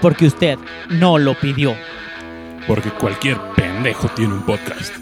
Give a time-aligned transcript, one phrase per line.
[0.00, 1.76] porque usted no lo pidió.
[2.66, 4.92] Porque cualquier pendejo tiene un podcast.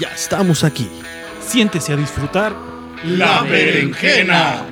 [0.00, 0.88] Ya estamos aquí.
[1.40, 2.54] Siéntese a disfrutar.
[3.04, 4.64] La berenjena.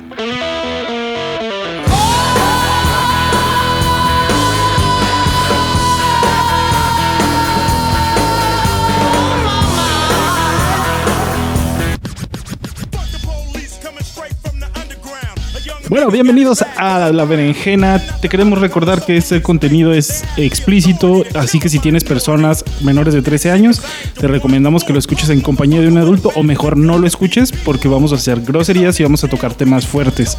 [15.89, 18.01] Bueno, bienvenidos a La Berenjena.
[18.21, 23.21] Te queremos recordar que este contenido es explícito, así que si tienes personas menores de
[23.21, 23.81] 13 años,
[24.17, 27.51] te recomendamos que lo escuches en compañía de un adulto o mejor no lo escuches
[27.51, 30.37] porque vamos a hacer groserías y vamos a tocar temas fuertes.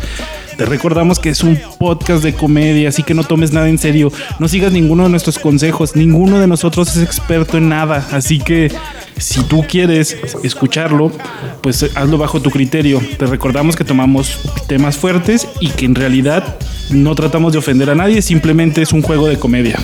[0.56, 4.10] Te recordamos que es un podcast de comedia, así que no tomes nada en serio,
[4.38, 8.72] no sigas ninguno de nuestros consejos, ninguno de nosotros es experto en nada, así que
[9.20, 11.12] si tú quieres escucharlo,
[11.62, 13.00] pues hazlo bajo tu criterio.
[13.18, 16.56] Te recordamos que tomamos temas fuertes y que en realidad
[16.90, 19.78] no tratamos de ofender a nadie, simplemente es un juego de comedia.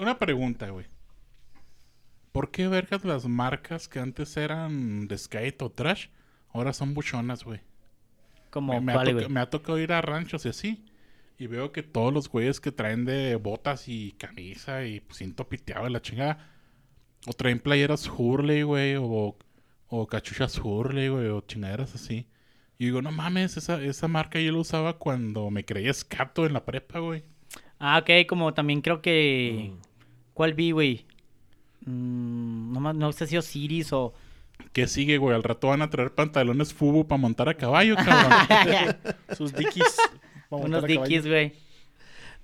[0.00, 0.86] Una pregunta, güey.
[2.32, 6.06] ¿Por qué vergas las marcas que antes eran de skate o trash
[6.52, 7.60] ahora son buchonas, güey?
[8.50, 10.87] Como vale, me ha tocado ir a ranchos y así.
[11.38, 15.48] Y veo que todos los güeyes que traen de botas y camisa y pues, cinto
[15.48, 16.50] piteado de la chingada.
[17.26, 18.96] O traen playeras Hurley, güey.
[18.96, 19.36] O,
[19.88, 21.28] o cachuchas Hurley, güey.
[21.28, 22.26] O chingaderas así.
[22.76, 26.52] Y digo, no mames, esa, esa marca yo la usaba cuando me creía escato en
[26.52, 27.24] la prepa, güey.
[27.78, 29.72] Ah, ok, como también creo que...
[30.34, 31.06] ¿Cuál vi, güey?
[31.86, 34.12] Mm, no, más- no sé si Osiris o...
[34.72, 35.34] ¿Qué sigue, güey?
[35.36, 38.96] Al rato van a traer pantalones fubu para montar a caballo, cabrón.
[39.36, 39.96] Sus dickies.
[40.50, 41.52] Unos dickies, güey.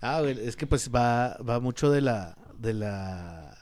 [0.01, 3.57] Ah, güey, es que pues va, va mucho de la, de la...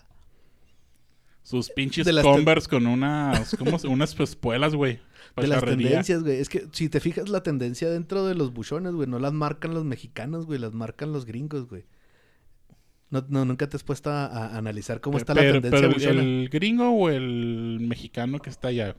[1.43, 5.01] Sus pinches De las Converse con unas, ¿cómo se- unas espuelas, güey.
[5.37, 6.39] De las tendencias, güey.
[6.39, 9.75] Es que si te fijas la tendencia dentro de los buchones, güey, no las marcan
[9.75, 11.85] los mexicanos, güey, las marcan los gringos, güey.
[13.11, 15.93] No, no, nunca te has puesto a, a analizar cómo está pero, la tendencia pero
[15.93, 16.23] buchona.
[16.23, 18.97] el gringo o el mexicano que está allá.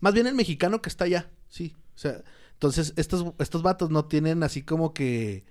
[0.00, 1.74] Más bien el mexicano que está allá, sí.
[1.94, 2.22] O sea,
[2.58, 5.44] entonces estos, estos vatos no tienen así como que...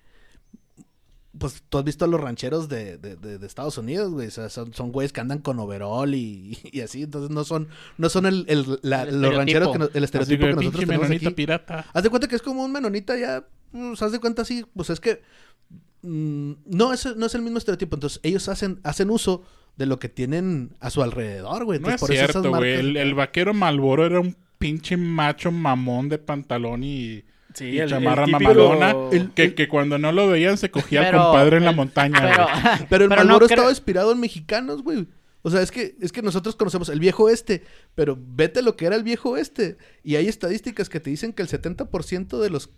[1.38, 4.28] Pues tú has visto a los rancheros de, de, de- de Estados Unidos, güey.
[4.28, 7.04] O sea, son, son güeyes que andan con overall y, y así.
[7.04, 7.68] Entonces no son,
[8.00, 10.80] no son el, el- la- El los rancheros que no- el estereotipo que que nosotros
[10.82, 11.36] tenemos menonita aquí.
[11.36, 11.86] pirata.
[11.94, 13.46] Haz de cuenta que es como un menonita ya.
[13.72, 14.66] Pues, haz de cuenta así.
[14.76, 15.22] Pues es que.
[16.02, 17.96] mm, no, es, no es el mismo estereotipo.
[17.98, 19.44] Entonces, ellos hacen, hacen uso
[19.76, 21.80] de lo que tienen a su alrededor, güey.
[21.80, 22.74] No es por eso esas cierto, güey.
[22.74, 27.24] El, el vaquero Malboro era un pinche macho mamón de pantalón y,
[27.54, 28.96] Sí, y el- chamarra el típico- mamalona.
[29.12, 32.20] el- que, que cuando no lo veían se cogía al Pero- compadre en la montaña.
[32.22, 32.48] Pero.
[32.90, 35.08] Pero el Marlboro creo- estaba inspirado en mexicanos, güey.
[35.44, 37.64] O sea, es que, es que nosotros conocemos el viejo este,
[37.96, 39.78] pero vete lo que era el viejo este.
[40.04, 42.70] Y hay estadísticas que te dicen que el 70% de los,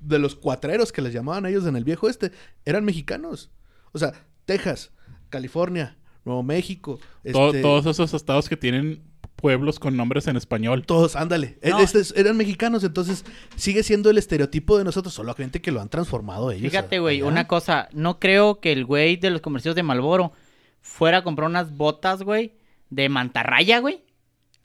[0.00, 2.32] de los cuatreros que les llamaban a ellos en el viejo este
[2.64, 3.50] eran mexicanos.
[3.92, 4.12] O sea,
[4.44, 4.90] Texas,
[5.28, 6.98] California, Nuevo México.
[7.22, 9.02] Este, Todos esos estados que tienen
[9.40, 10.84] pueblos con nombres en español.
[10.86, 11.58] Todos, ándale.
[11.62, 11.80] E- No.
[11.80, 13.24] estos eran mexicanos, entonces
[13.56, 16.70] sigue siendo el estereotipo de nosotros, solo gente que lo han transformado ellos.
[16.70, 17.88] Fíjate, güey, una cosa.
[17.92, 20.32] No creo que el güey de los comercios de Malboro
[20.80, 22.52] fuera a comprar unas botas, güey,
[22.90, 24.02] de mantarraya, güey.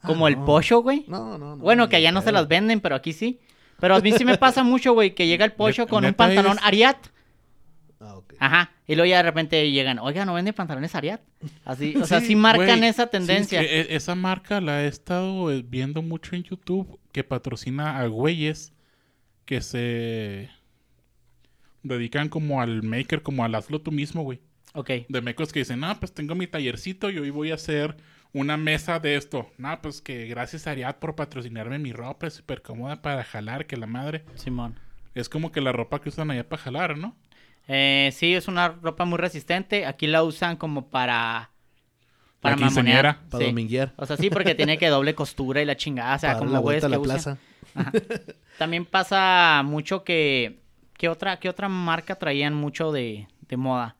[0.03, 0.45] Como Ah, el no.
[0.45, 1.05] pocho, güey.
[1.07, 1.57] No, no, no.
[1.63, 3.39] Bueno, que allá no se las venden, pero aquí sí.
[3.79, 6.57] Pero a mí sí me pasa mucho, güey, que llega el pocho con un pantalón
[6.57, 6.97] es- Ariat.
[8.39, 8.45] Ah.
[8.45, 8.71] Ajá.
[8.87, 11.21] Y luego ya de repente llegan, oiga, ¿no vende pantalones Ariat?
[11.63, 13.61] Así, o sea, sí, Sí, marcan esa Sí, tendencia.
[13.61, 17.99] es que e- esa marca la he estado eh, viendo mucho en YouTube que patrocina
[17.99, 18.73] a güeyes
[19.45, 20.49] que se
[21.83, 24.39] dedican como al maker, como al hazlo tú mismo, güey.
[24.73, 24.89] Ok.
[25.07, 27.95] De mecos que dicen, no, pues tengo mi tallercito y hoy voy a hacer
[28.33, 29.49] una mesa de esto.
[29.57, 33.65] No, pues que gracias a Ariad por patrocinarme mi ropa, es súper cómoda para jalar,
[33.67, 34.25] que la madre.
[34.35, 34.77] Simón.
[35.13, 37.15] Es como que la ropa que usan allá para jalar, ¿no?
[37.67, 39.85] Eh, sí, es una ropa muy resistente.
[39.85, 41.49] Aquí la usan como para...
[42.41, 43.19] Para La mamonear.
[43.29, 43.49] Para sí.
[43.49, 43.93] dominguear.
[43.97, 46.15] O sea, sí, porque tiene que doble costura y la chingada.
[46.15, 47.37] O sea, para como la vuelta a que la plaza.
[48.57, 50.59] También pasa mucho que...
[50.97, 53.97] ¿Qué otra, qué otra marca traían mucho de, de moda?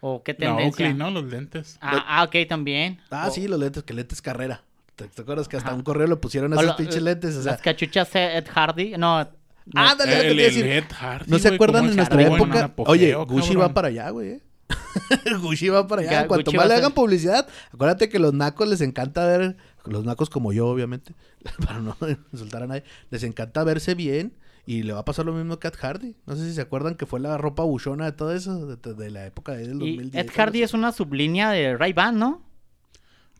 [0.00, 0.86] ¿O qué tendencia?
[0.86, 1.10] Oakley, ¿no?
[1.10, 1.76] Los lentes.
[1.82, 2.98] Ah, ah, ok, también.
[3.10, 4.62] Ah, O- sí, los lentes, que lentes carrera.
[4.96, 5.76] ¿Te, te acuerdas que hasta Ajá.
[5.76, 7.36] un correo le pusieron a esos lo- pinches lentes?
[7.36, 8.92] O sea, las cachuchas Ed Hardy.
[8.96, 9.30] No, no.
[9.74, 10.66] Ah, dale, el, el decir.
[10.66, 12.64] Ed Hardy, ¿No se acuerdan en nuestra época?
[12.64, 13.62] apogeo, Oye, Gucci cabrón.
[13.70, 14.28] va para allá, güey.
[14.30, 14.40] ¿eh?
[15.42, 16.26] Gucci va para allá.
[16.26, 20.04] Cuanto Gucci más le a hagan publicidad, acuérdate que los nacos les encanta ver, los
[20.04, 21.14] nacos como yo, obviamente,
[21.66, 21.96] para no
[22.32, 24.34] insultar a nadie, les encanta verse bien
[24.66, 26.16] y le va a pasar lo mismo que a Ed Hardy.
[26.26, 29.10] No sé si se acuerdan que fue la ropa buchona de todo eso, de, de
[29.10, 30.14] la época del Y 2010.
[30.26, 32.42] Ed Hardy es una sublínea de Ray-Ban, ¿no?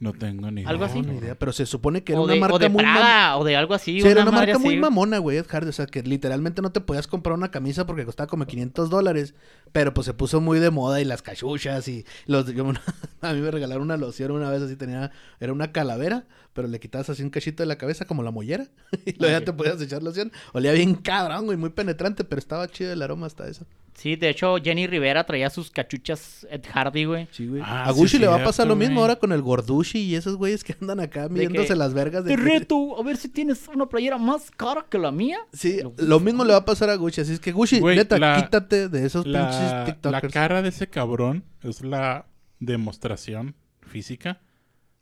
[0.00, 0.70] No tengo ni idea.
[0.70, 1.02] Algo así.
[1.02, 2.82] No, ni idea, pero se supone que era O una de, marca o de muy
[2.82, 4.00] Prada, o de algo así.
[4.00, 5.68] Sí, era una marca muy mamona, güey, Ed Hardy.
[5.68, 9.34] O sea, que literalmente no te podías comprar una camisa porque costaba como 500 dólares.
[9.72, 12.46] Pero pues se puso muy de moda y las cachuchas y los...
[12.54, 12.82] yo una-
[13.20, 15.10] a mí me regalaron una loción una vez así, tenía...
[15.38, 16.24] Era una calavera,
[16.54, 18.68] pero le quitabas así un cachito de la cabeza como la mollera.
[19.04, 20.32] y luego ya te podías echar loción.
[20.54, 23.66] Olía bien cabrón, güey, muy penetrante, pero estaba chido el aroma hasta eso.
[23.94, 27.28] Sí, de hecho, Jenny Rivera traía sus cachuchas Ed Hardy, güey.
[27.32, 27.60] Sí, güey.
[27.64, 29.02] Ah, a sí, Gucci le va a cierto, pasar lo mismo güey.
[29.02, 32.42] ahora con el Gordushi y esos güeyes que andan acá midiéndose las vergas de Te
[32.42, 35.38] que- reto a ver si tienes una playera más cara que la mía.
[35.52, 37.20] Sí, Lo- lo mismo le va a pasar a Gucci.
[37.20, 40.32] Así es que Gucci, Güey, neta, la- quítate de esos La, pinches la TikTokers.
[40.32, 42.26] cara de ese cabrón es la
[42.58, 44.40] demostración física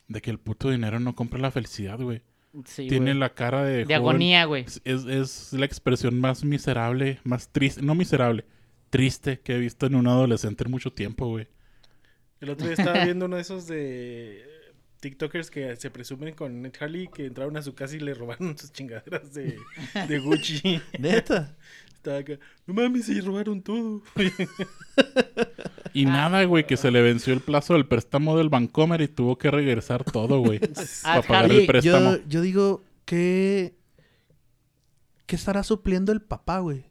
[0.08, 2.22] de que el puto dinero no compra la felicidad, güey.
[2.64, 3.18] Sí, Tiene güey.
[3.20, 3.78] la cara de...
[3.78, 4.64] De joven- agonía, güey.
[4.64, 8.46] Es, es- es la expresión más miserable, más triste, no miserable,
[8.90, 11.48] triste que he visto en un adolescente en mucho tiempo, güey.
[12.40, 14.44] El otro día estaba viendo uno de esos de
[15.00, 18.56] TikTokers que se presumen con Ned Harley que entraron a su casa y le robaron
[18.56, 19.58] sus chingaderas de,
[20.06, 20.80] de Gucci.
[20.98, 21.56] Neta.
[21.94, 24.02] Estaba acá, no mames, se robaron todo.
[25.92, 29.36] Y nada, güey, que se le venció el plazo del préstamo del Bancomer y tuvo
[29.36, 30.60] que regresar todo, güey.
[31.02, 32.16] Ah, para pagar Harley, el préstamo.
[32.16, 33.74] Yo, yo digo que...
[35.26, 36.87] ¿Qué estará supliendo el papá, güey?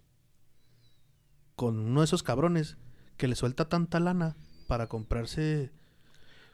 [1.58, 2.78] Con uno de esos cabrones
[3.18, 4.38] que le suelta tanta lana
[4.68, 5.72] para comprarse...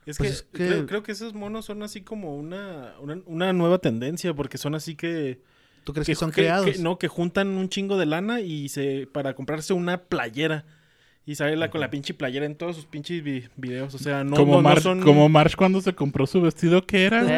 [0.07, 3.19] Es Pues que, es que- Creo, creo que esos monos son así como una, una,
[3.27, 5.41] una nueva tendencia porque son así que...
[5.83, 6.65] ¿Tú crees que, son creados?
[6.65, 10.63] que- no, que juntan un chingo de lana y se para comprarse una playera.
[11.25, 13.93] Y sale la, con la pinche playera en todos sus pinches vi- videos.
[13.93, 15.01] O sea, no, como, no, no March, son...
[15.01, 17.21] como March cuando se compró su vestido, ¿qué era?
[17.23, 17.29] Sí,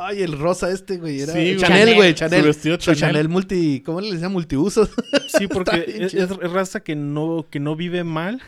[0.00, 1.20] Ay, el rosa este, güey.
[1.20, 1.56] Era Sí.
[1.58, 2.14] Chanel, güey.
[2.14, 2.30] Chanel.
[2.30, 2.40] Chanel.
[2.42, 2.98] Su vestido Chanel.
[3.00, 3.80] Chanel multi...
[3.84, 4.28] ¿Cómo le decía?
[4.28, 4.90] Multiusos.
[5.28, 8.42] Sí, porque es, raza que no, que no vive mal,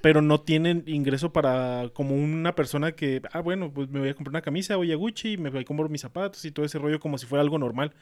[0.00, 4.14] pero no tienen ingreso para como una persona que, ah, bueno, pues me voy a
[4.14, 6.78] comprar una camisa, voy a Gucci, me voy a comprar mis zapatos y todo ese
[6.78, 7.92] rollo como si fuera algo normal.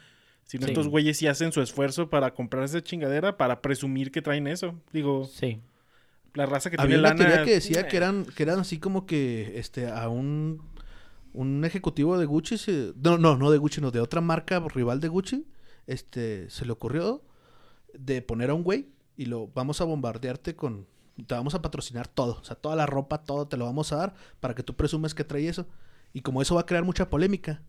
[0.45, 0.71] Sino Sí.
[0.71, 4.75] estos güeyes sí hacen su esfuerzo para comprar esa chingadera para presumir que traen eso.
[4.93, 5.59] Digo, Sí.
[6.35, 7.25] la raza que Había tiene una lana.
[7.25, 10.61] teoría que decía eh, que eran, que eran así como que este a un,
[11.33, 14.99] un ejecutivo de Gucci se- no, no, no de Gucci, no, de otra marca rival
[14.99, 15.47] de Gucci,
[15.87, 17.23] este se le ocurrió
[17.93, 20.87] de poner a un güey y lo vamos a bombardearte con
[21.27, 23.97] te vamos a patrocinar todo, o sea, toda la ropa, todo te lo vamos a
[23.97, 25.67] dar para que tú presumes que trae eso.
[26.13, 27.61] Y como eso va a crear mucha polémica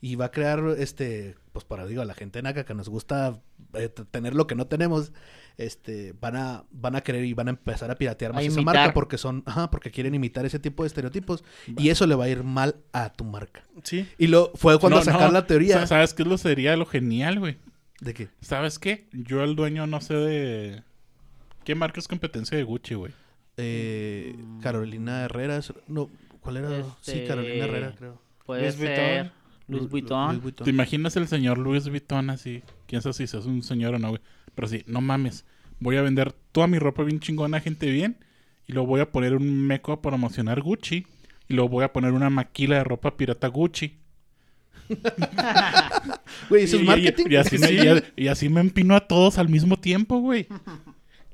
[0.00, 3.40] y va a crear este pues para digo a la gente naca que nos gusta
[3.74, 5.12] eh, tener lo que no tenemos
[5.56, 8.60] este van a van a querer y van a empezar a piratear más A esa
[8.60, 12.24] marca porque son ajá, porque quieren imitar ese tipo de estereotipos y eso le va
[12.24, 14.06] a ir mal a tu marca Sí.
[14.18, 15.32] y lo fue cuando No, sacaron no.
[15.40, 17.56] la teoría Sa- ¿Sabes qué es lo sería lo genial, güey?
[18.00, 19.08] de que ¿Sabes qué?
[19.12, 20.82] Yo el dueño no sé de...
[21.64, 23.12] ¿Qué marca es competencia de Gucci, güey?
[23.56, 26.10] eh, Carolina Herrera no
[26.40, 28.86] cuál era sí Este, Carolina Herrera creo Puede Luis ser
[29.24, 29.32] Vuitton.
[29.68, 30.40] Luis Lu- Vuitton.
[30.42, 30.54] Luis.
[30.56, 32.62] ¿Te imaginas el señor Louis Vuitton así?
[32.86, 34.20] ¿Quién sabe si es un señor o no, güey?
[34.54, 35.44] Pero sí, no mames.
[35.80, 38.16] Voy a vender toda mi ropa bien chingona a gente bien.
[38.66, 41.06] Y luego voy a poner un meco a promocionar Gucci.
[41.48, 43.98] Y luego voy a poner una maquila de ropa pirata Gucci.
[46.48, 47.76] güey eso es y- marketing Y, así me, Sí.
[48.16, 50.46] y- y así me empino a todos al mismo tiempo, güey.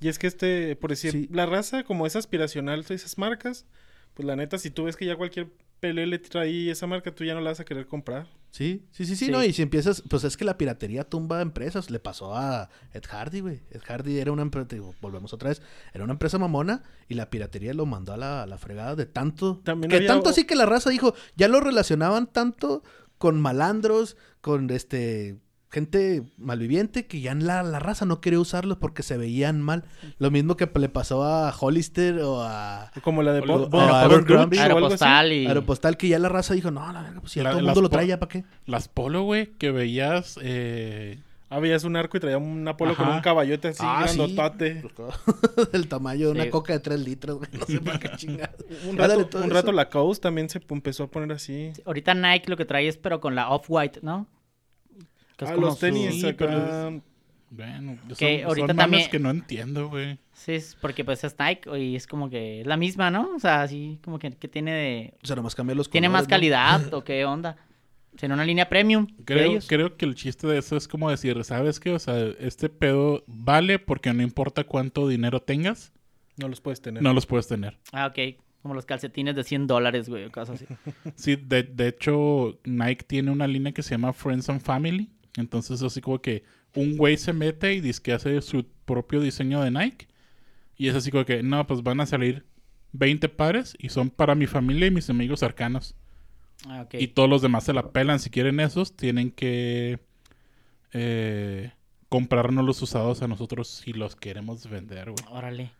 [0.00, 1.28] Y es que este, por decir, Sí.
[1.30, 3.66] la raza como es aspiracional de esas marcas,
[4.14, 5.48] pues la neta, si tú ves que ya cualquier
[5.82, 8.28] PLL trae esa marca, tú ya no la vas a querer comprar.
[8.52, 9.32] Sí, sí, sí, sí, Sí.
[9.32, 13.02] no, y si empiezas, pues es que la piratería tumba empresas, le pasó a Ed
[13.08, 13.60] Hardy, güey.
[13.70, 15.60] Ed Hardy era una empresa, digo, volvemos otra vez,
[15.92, 19.06] era una empresa mamona y la piratería lo mandó a la, a la fregada de
[19.06, 22.84] tanto, También que había tanto así que la raza dijo, ya lo relacionaban tanto
[23.18, 25.38] con malandros, con este
[25.72, 29.84] gente malviviente que ya la, la raza no quería usarlos porque se veían mal.
[30.18, 34.58] Lo mismo que le pasó a Hollister o a Como la de O a Abercrombie.
[34.60, 34.68] Así.
[34.70, 35.46] Aeropostal y...
[35.46, 37.64] Aeropostal que ya la raza dijo, no, la verga, pues si ya La- todo el
[37.66, 38.44] mundo lo trae, ¿ya para qué?
[38.66, 40.38] Las polo, güey, que veías...
[40.42, 41.18] Eh...
[41.54, 43.16] Ah, veías un arco y traía un Apolo con Ajá.
[43.16, 44.16] un caballote así Ah, sí.
[44.16, 44.82] grandotote.
[45.72, 46.48] del tamaño de una Sí.
[46.50, 47.50] coca de 3 litros, güey.
[47.52, 48.52] No sé para qué chingada.
[48.88, 49.72] Un rato, un rato eso.
[49.72, 51.72] la Coast también se empezó a poner así.
[51.84, 54.26] Ahorita Nike lo que trae es pero con la Off-White, ¿no?
[55.36, 56.90] Que es Ah, como los tenis su- Sí, acá.
[57.50, 60.18] Bueno, son, Que son ahorita también- que no entiendo, güey.
[60.32, 63.30] Sí, es porque pues es Nike y es como que es la misma, ¿no?
[63.34, 65.14] O sea, así como que, que tiene de...
[65.22, 67.56] O sea, nomás cambia los ¿Tiene más calidad o qué onda?
[68.16, 69.66] Tiene una línea premium Creo, ellos.
[69.68, 71.92] creo que el chiste de eso es como decir, ¿sabes qué?
[71.92, 75.92] O sea, este pedo vale porque no importa cuánto dinero tengas,
[76.38, 77.02] No los puedes tener.
[77.02, 77.78] no los puedes tener.
[77.92, 78.38] Ah, ok.
[78.62, 80.66] Como los calcetines de 100 dólares, güey, o cosas así.
[81.16, 85.10] Sí, de, de hecho, Nike tiene una línea que se llama Friends and Family.
[85.36, 89.62] Entonces, así como que un güey se mete y dice que hace su propio diseño
[89.62, 90.08] de Nike.
[90.76, 92.44] Y es así como que, no, pues van a salir
[92.92, 95.94] 20 pares y son para mi familia y mis amigos cercanos.
[96.66, 96.94] Ah, ok.
[96.94, 98.20] Y todos los demás se la pelan.
[98.20, 100.00] Si quieren esos, tienen que
[100.92, 101.72] eh,
[102.08, 105.24] comprarnos los usados a nosotros si los queremos vender, güey.
[105.30, 105.72] Órale.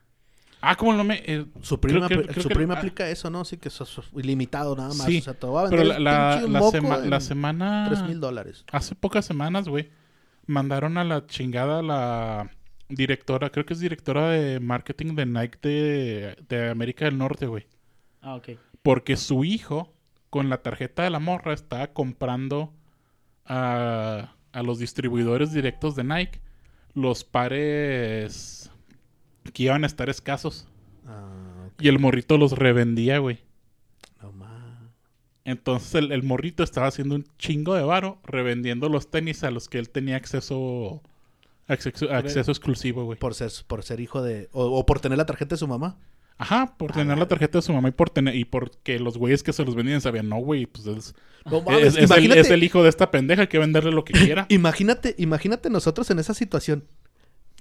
[0.65, 1.21] Ah, como no me...
[1.27, 3.45] eh, Su prima, creo que- apl- creo su que- prima ah, aplica eso, ¿no?
[3.45, 5.07] Sí, que eso es ilimitado nada más.
[5.07, 7.21] Sí, o sea, te va a Pero vender la, la, el la moco sema- la
[7.21, 7.87] semana...
[7.89, 8.65] 3 mil dólares.
[8.71, 9.91] Hace pocas semanas, güey,
[10.47, 12.49] mandaron a la chingada la
[12.89, 17.67] directora, creo que es directora de marketing de Nike de, de América del Norte, güey.
[18.21, 18.51] Ah, ok.
[18.83, 19.93] Porque su hijo,
[20.31, 22.73] con la tarjeta de la morra, estaba comprando
[23.47, 26.41] a, a los distribuidores directos de Nike
[26.95, 28.71] los pares
[29.53, 30.67] que iban a estar escasos.
[31.07, 31.69] Ah.
[31.81, 33.41] Y el morrito los revendía, güey.
[34.23, 34.51] No más.
[35.45, 39.69] Entonces el, el morrito estaba haciendo un chingo de varo revendiendo los tenis a los
[39.69, 41.03] que él tenía acceso
[41.67, 43.19] acceso, acceso exclusivo, güey.
[43.19, 44.49] Por ser, por ser hijo de...
[44.53, 45.97] O, o por tener la tarjeta de su mamá.
[46.39, 49.43] Ajá, por tener la tarjeta de su mamá y por tener y porque los güeyes
[49.45, 52.51] que se los vendían sabían, no, güey, pues es, No es- mames, es el, es
[52.51, 54.47] el hijo de esta pendeja, que venderle lo que quiera.
[54.49, 56.85] imagínate, imagínate nosotros en esa situación.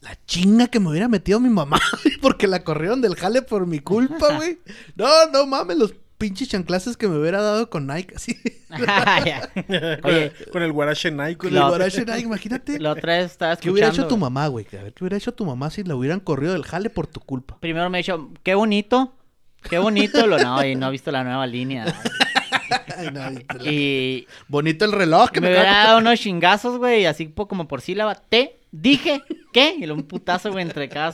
[0.02, 1.80] La chinga que me hubiera metido mi mamá
[2.22, 4.60] porque la corrieron del jale por mi culpa, güey.
[4.96, 8.38] No, no mames, los pinches chanclases que me hubiera dado con Nike, así.
[9.26, 9.50] Ya.
[9.54, 11.36] con, Oye, el, con el Guarache Nike.
[11.38, 12.80] Con el guarache Nike, imagínate.
[12.80, 14.08] la otra vez estaba ¿Qué hubiera escuchando.
[14.08, 14.66] hecho tu mamá, güey?
[14.80, 17.20] A ver, ¿qué hubiera hecho tu mamá si la hubieran corrido del jale por tu
[17.20, 17.58] culpa?
[17.60, 19.14] Primero me ha dicho, qué bonito.
[19.70, 20.26] Qué bonito.
[20.26, 21.86] Lo, no, y no he visto la nueva línea.
[23.14, 27.48] No, Y Bonito el reloj que me me, hubiera dado unos chingazos, güey, así po-
[27.48, 28.16] como por sílaba.
[28.16, 29.22] Te dije,
[29.54, 29.76] ¿qué?
[29.80, 31.14] Y un putazo, güey, entre cada...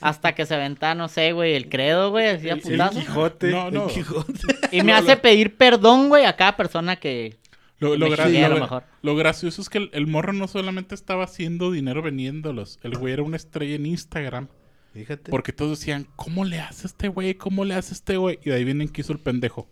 [0.00, 2.88] Hasta que se aventa, no sé, güey, el credo, güey, así a el.
[2.90, 3.50] Quijote.
[3.50, 3.86] No, no.
[3.88, 4.32] de Quijote.
[4.70, 7.36] Y me hace pedir perdón, güey, a cada persona que...
[7.80, 8.84] Lo, lo gra- lo- lo mejor.
[9.02, 13.12] lo gracioso es que el, el morro no solamente estaba haciendo dinero vendiéndolos, el güey
[13.14, 14.46] era una estrella en Instagram.
[14.94, 15.32] Fíjate.
[15.32, 17.34] Porque todos decían, ¿cómo le hace este güey?
[17.34, 18.38] ¿Cómo le hace este güey?
[18.44, 19.68] Y de ahí vienen que hizo el pendejo.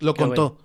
[0.00, 0.58] Lo Qué contó.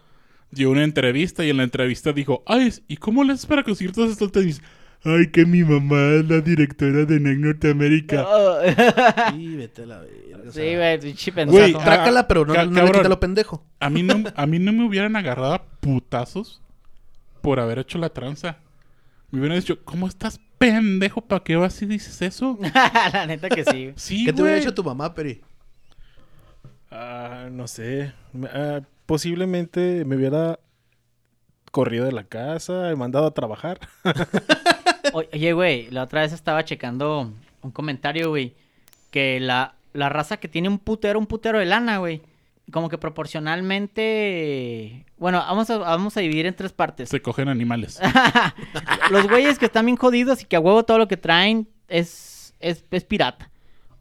[0.51, 3.93] dio una entrevista y en la entrevista dijo, ay, ¿y cómo le haces para conseguir
[3.93, 4.61] todos estos tenis?
[5.03, 8.25] Ay, que mi mamá es la directora de Nike Norteamérica.
[9.33, 10.37] Sí, vete a la verga.
[10.47, 11.79] o Sí, güey, pinche pendejo.
[11.79, 13.65] Trácala, pero no, no le quita lo pendejo.
[13.79, 16.61] A mí no, a mí no me hubieran agarrado a putazos
[17.41, 18.57] por haber hecho la tranza.
[19.31, 21.21] Me hubieran dicho, ¿cómo estás pendejo?
[21.21, 22.59] ¿Para qué vas y dices eso?
[23.13, 23.63] la neta que
[23.95, 24.25] sí.
[24.25, 25.41] ¿Qué te hubiera hecho tu mamá, Peri?
[26.91, 28.13] Ah, no sé.
[28.53, 30.57] Ah, posiblemente me hubiera
[31.69, 33.77] corrido de la casa, mandado a trabajar.
[35.13, 37.29] Oye, güey, la otra vez estaba checando
[37.61, 38.55] un comentario, güey,
[39.09, 42.21] que la, la raza que tiene un putero, un putero de lana, güey,
[42.71, 45.05] como que proporcionalmente...
[45.17, 47.09] Bueno, vamos a, vamos a dividir en tres partes.
[47.09, 47.99] Se cogen animales.
[49.11, 52.53] Los güeyes que están bien jodidos y que a huevo todo lo que traen es,
[52.61, 53.50] es, es pirata.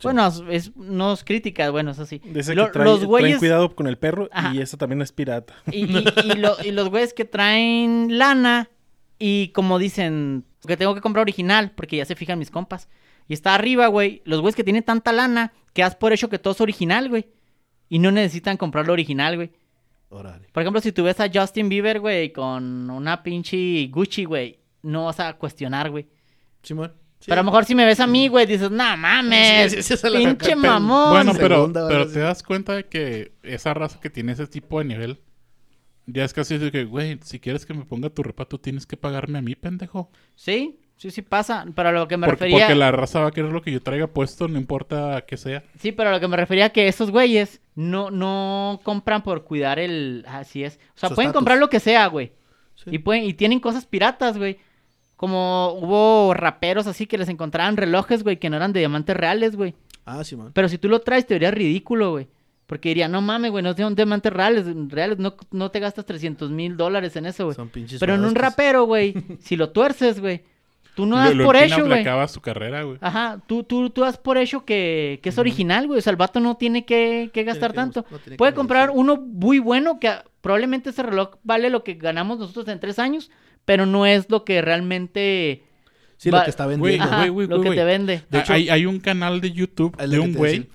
[0.03, 2.21] Bueno, es, no es crítica, bueno, eso sí.
[2.25, 3.39] Lo- que trae- los traen güeyes...
[3.39, 4.55] cuidado con el perro Ajá.
[4.55, 5.55] y esa también es pirata.
[5.71, 8.71] Y, y- y lo- y los güeyes que traen lana
[9.19, 12.89] y como dicen que tengo que comprar original porque ya se fijan mis compas.
[13.29, 16.39] Y está arriba, güey, los güeyes que tienen tanta lana que haz por hecho que
[16.39, 17.29] todo es original, güey.
[17.89, 19.51] Y no necesitan comprar lo original, güey.
[20.53, 25.05] Por ejemplo, si tú ves a Justin Bieber, güey, con una pinche Gucci, güey, no
[25.05, 26.09] vas a cuestionar, güey.
[26.63, 26.93] Simón.
[27.21, 27.27] Sí.
[27.29, 29.83] Pero a lo mejor si me ves a mí, güey, dices, no mames, Sí, sí,
[29.83, 31.11] sí, esa la- pinche mamón.
[31.11, 34.79] bueno, pero, segunda, pero te das cuenta de que esa raza que tiene ese tipo
[34.79, 35.21] de nivel,
[36.07, 38.87] ya es casi de que, güey, si quieres que me ponga tu ropa, tú tienes
[38.87, 40.11] que pagarme a mí, pendejo.
[40.35, 41.67] Sí, sí, sí pasa.
[41.77, 42.65] Pero a lo que me Porque, refería...
[42.67, 45.63] porque la raza va a querer lo que yo traiga puesto, no importa que sea.
[45.79, 49.79] Sí, pero a lo que me refería que esos güeyes no, no compran por cuidar
[49.79, 50.25] el...
[50.27, 50.81] Así es.
[50.97, 52.33] O sea, Su pueden comprar lo que sea, güey.
[52.77, 52.91] Sí.
[52.93, 54.59] Y, pueden, y tienen cosas piratas, güey.
[55.21, 59.55] Como hubo raperos así que les encontraban relojes, güey, que no eran de diamantes reales,
[59.55, 59.75] güey.
[60.07, 60.53] Ah, Simón.
[60.55, 62.27] Pero si tú lo traes, te vería ridículo, güey.
[62.67, 64.65] Porque diría, no mames, güey, no son diamantes reales.
[64.89, 67.55] reales no, no te gastas 300 mil dólares en eso, güey.
[67.55, 70.43] Son pinches Pero en un rapero, güey, si lo tuerces, güey,
[70.95, 72.01] tú no Lo- das lo por empina, hecho, le güey.
[72.01, 72.97] acaba su carrera, güey.
[73.03, 75.99] Ajá, tú, tú, tú das por hecho que, que es original, güey.
[75.99, 78.07] O sea, el vato no tiene que, que gastar que tanto.
[78.11, 78.95] no tiene que Puede comprar sí.
[78.97, 83.31] uno muy bueno que probablemente ese reloj vale lo que ganamos nosotros en tres años,
[83.71, 85.63] pero no es lo que realmente...
[86.17, 87.05] Sí, Va- lo que está vendiendo.
[87.05, 88.23] Ajá, lo que te vende.
[88.29, 90.69] De hecho- hay, hay un canal de YouTube de que un güey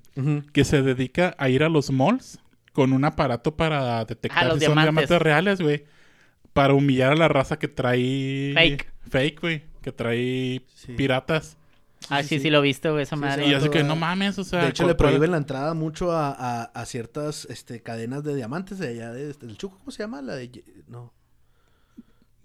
[0.54, 2.40] que se dedica a ir a los malls
[2.72, 5.20] con un aparato para detectar Ah, los si son diamantes.
[5.22, 5.84] reales, güey.
[6.54, 8.54] Para humillar a la raza que trae...
[8.54, 8.88] Fake.
[9.10, 9.64] Fake, güey.
[9.82, 10.94] Que trae Sí.
[10.94, 11.58] piratas.
[12.08, 12.50] Ah, sí, sí, sí.
[12.50, 13.44] lo he visto, güey, esa Sí, madre.
[13.46, 13.54] Y sí.
[13.56, 14.62] así que no mames, o sea...
[14.64, 18.36] de hecho, ¿cuál- le prohíben la entrada mucho a, a- a ciertas este, cadenas de
[18.36, 19.80] diamantes de allá de, del Chuco.
[19.80, 20.22] ¿Cómo se llama?
[20.22, 20.64] La de...
[20.88, 21.12] No.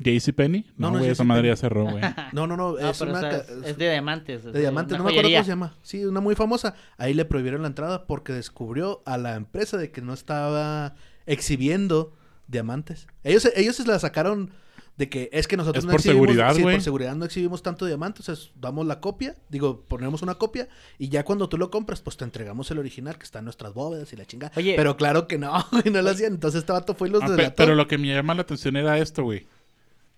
[0.03, 0.63] JCPenney.
[0.77, 2.03] No, No, no güey, es esa madre ya cerró, güey.
[2.33, 2.73] No, no, no.
[2.73, 3.13] No, es una...
[3.19, 4.45] o sea, ca- es, es de diamantes.
[4.45, 5.75] De diamantes, no me acuerdo cómo se llama.
[5.83, 6.75] Sí, una muy famosa.
[6.97, 10.95] Ahí le prohibieron la entrada porque descubrió a la empresa de que no estaba
[11.27, 12.13] exhibiendo
[12.49, 13.07] diamantes.
[13.25, 14.51] Ellos, ellos se la sacaron
[14.97, 16.75] de que es que nosotros Es no por exhibimos, seguridad, sí, güey.
[16.77, 20.69] por seguridad no exhibimos tanto diamantes, o sea, damos la copia, digo, ponemos una copia
[20.99, 23.73] y ya cuando tú lo compras, pues te entregamos el original que está en nuestras
[23.73, 24.53] bóvedas y la chingada.
[24.57, 24.75] Oye.
[24.77, 26.35] Pero claro que no, güey, no lo hacían.
[26.35, 27.55] Entonces este vato fue y los Ah, pe- delató.
[27.57, 29.47] pero lo que me llama la atención era esto, güey.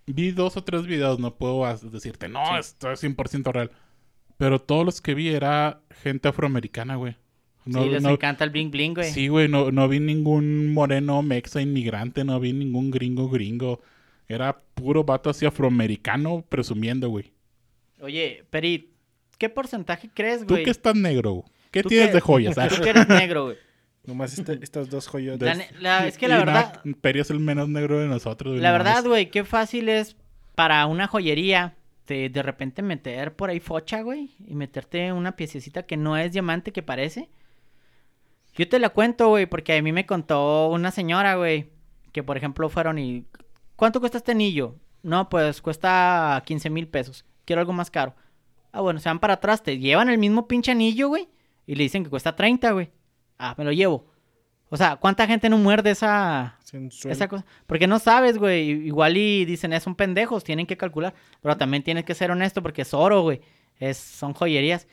[0.07, 3.71] Vi dos o tres videos, no puedo decirte, no, esto es 100% real.
[4.37, 7.17] Pero todos los que vi era gente afroamericana, güey.
[7.65, 9.11] No, sí, les no- encanta el bling bling, güey.
[9.13, 13.81] sí, güey, no, no vi ningún moreno mexa inmigrante, no vi ningún gringo gringo.
[14.29, 17.33] Era puro vato así afroamericano presumiendo, güey.
[18.01, 18.91] Oye, Peri,
[19.39, 20.65] ¿qué porcentaje crees, ¿Tú güey?
[20.65, 21.31] qué estás negro?
[21.33, 21.45] güey?
[21.71, 22.59] ¿Qué ¿Tú tienes qué- de joyas?
[22.59, 22.69] ah?
[22.69, 23.57] Tú que eres negro, güey.
[24.05, 25.39] Nomás este- estas dos joyas.
[25.81, 28.63] La es que la Y verdad, nada, Peri es el menos negro de nosotros, güey.
[28.63, 30.17] la verdad, güey, qué fácil es
[30.57, 31.77] para una joyería
[32.09, 36.33] de, de repente meter por ahí focha, güey, y meterte una piececita que no es
[36.33, 37.31] diamante que parece.
[38.55, 41.71] Yo te la cuento, güey, porque a mí me contó una señora, güey,
[42.13, 43.25] que por ejemplo fueron y...
[43.77, 44.77] ¿Cuánto cuesta este anillo?
[45.03, 47.25] No, pues cuesta 15 mil pesos.
[47.45, 48.15] Quiero algo más caro.
[48.73, 51.29] Ah, bueno, se van para atrás, te llevan el mismo pinche anillo, güey,
[51.67, 52.91] y le dicen que cuesta 30, güey.
[53.39, 54.07] Ah, me lo llevo.
[54.69, 56.59] O sea, ¿cuánta gente no muerde esa,
[57.05, 57.45] esa cosa?
[57.67, 58.71] Porque no sabes, güey.
[58.71, 61.13] Igual y dicen, "Eh, son pendejos, tienen que calcular.
[61.43, 63.43] Pero también tienes que ser honesto porque es oro, güey.
[63.79, 64.87] Es, son joyerías.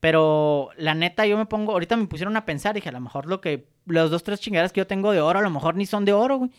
[0.00, 3.26] Pero la neta, yo me pongo, ahorita me pusieron a pensar, dije, a lo mejor
[3.26, 5.84] lo que, los dos, tres chingaderas que yo tengo de oro, a lo mejor ni
[5.86, 6.50] son de oro, güey.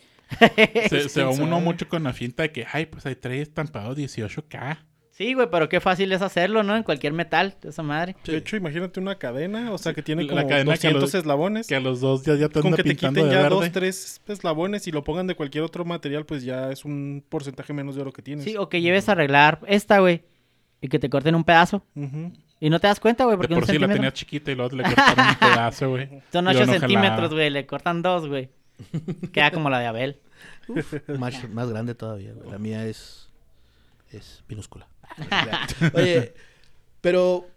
[0.90, 4.78] Se, se uno mucho con la finta de que, ay, pues ahí trae estampado 18K.
[5.22, 6.76] Sí, güey, pero qué fácil es hacerlo, ¿no?
[6.76, 8.16] En cualquier metal, de esa madre.
[8.26, 11.14] De hecho, imagínate una cadena, o sea, que tiene La como cadena que 200 los-
[11.14, 11.68] eslabones.
[11.68, 13.50] Que a los dos días ya te Con que te quiten de ya verde.
[13.50, 17.72] dos, tres eslabones y lo pongan de cualquier otro material, pues ya es un porcentaje
[17.72, 18.46] menos de oro que tienes.
[18.46, 20.24] Sí, o que lleves a arreglar esta, güey.
[20.82, 21.86] Y que te corten un pedazo.
[22.60, 24.56] Y no te das cuenta, güey, De porque por un sí la tenía chiquita y
[24.56, 26.08] luego le cortaron un pedazo, güey.
[26.32, 27.50] Son Y 8 luego no centímetros, güey.
[27.52, 28.50] Le cortan dos, güey.
[29.32, 30.20] Queda como la de Abel.
[31.20, 32.50] Más, más grande todavía, güey.
[32.50, 33.30] La mía es.
[34.12, 34.88] Es minúscula.
[35.94, 36.34] Oye,
[37.02, 37.48] pero.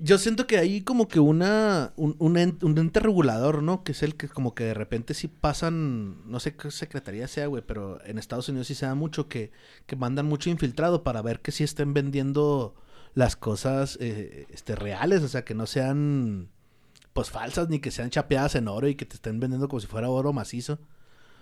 [0.00, 1.92] Yo siento que hay como que una.
[1.96, 3.82] Un, un, en- un ente regulador, ¿no?
[3.84, 6.30] Que es el que como que de repente sí pasan.
[6.30, 7.64] No sé qué secretaría sea, güey.
[7.66, 9.52] Pero en Estados Unidos sí se da mucho que,
[9.86, 12.74] que mandan mucho infiltrado para ver que sí estén vendiendo
[13.14, 15.22] las cosas eh, este, reales.
[15.22, 16.50] O sea, que no sean.
[17.12, 19.88] Pues falsas ni que sean chapeadas en oro y que te estén vendiendo como si
[19.88, 20.78] fuera oro macizo.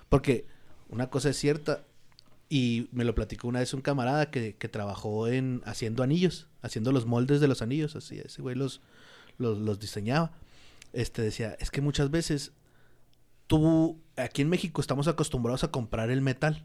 [0.09, 0.47] Porque
[0.89, 1.85] una cosa es cierta,
[2.49, 6.93] y me lo platicó una vez un camarada que, que trabajó en haciendo anillos, haciendo
[6.93, 8.81] los moldes de los anillos, así, ese güey los,
[9.39, 10.33] los, los diseñaba.
[10.93, 12.53] Este decía, es que muchas veces
[13.47, 16.65] tú, aquí en México estamos acostumbrados a comprar el metal.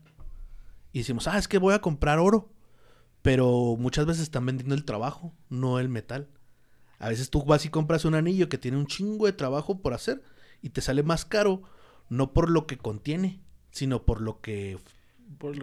[0.93, 2.49] Y decimos, ah, es que voy a comprar oro.
[3.21, 6.27] Pero muchas veces están vendiendo el trabajo, no el metal.
[6.97, 9.93] A veces tú vas y compras un anillo que tiene un chingo de trabajo por
[9.93, 10.23] hacer
[10.61, 11.61] y te sale más caro,
[12.09, 13.39] no por lo que contiene,
[13.71, 15.00] sino por lo que Por lo que-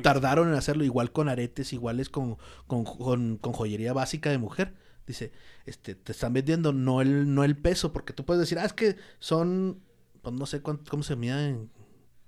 [0.03, 4.75] tardaron en hacerlo, igual con aretes, iguales con, con, con- con joyería básica de mujer.
[5.07, 5.33] Dice,
[5.65, 8.73] este, te están vendiendo no el, no el peso, porque tú puedes decir, ah, es
[8.75, 9.81] que son,
[10.23, 11.71] pues no sé cuánto, cómo se mide en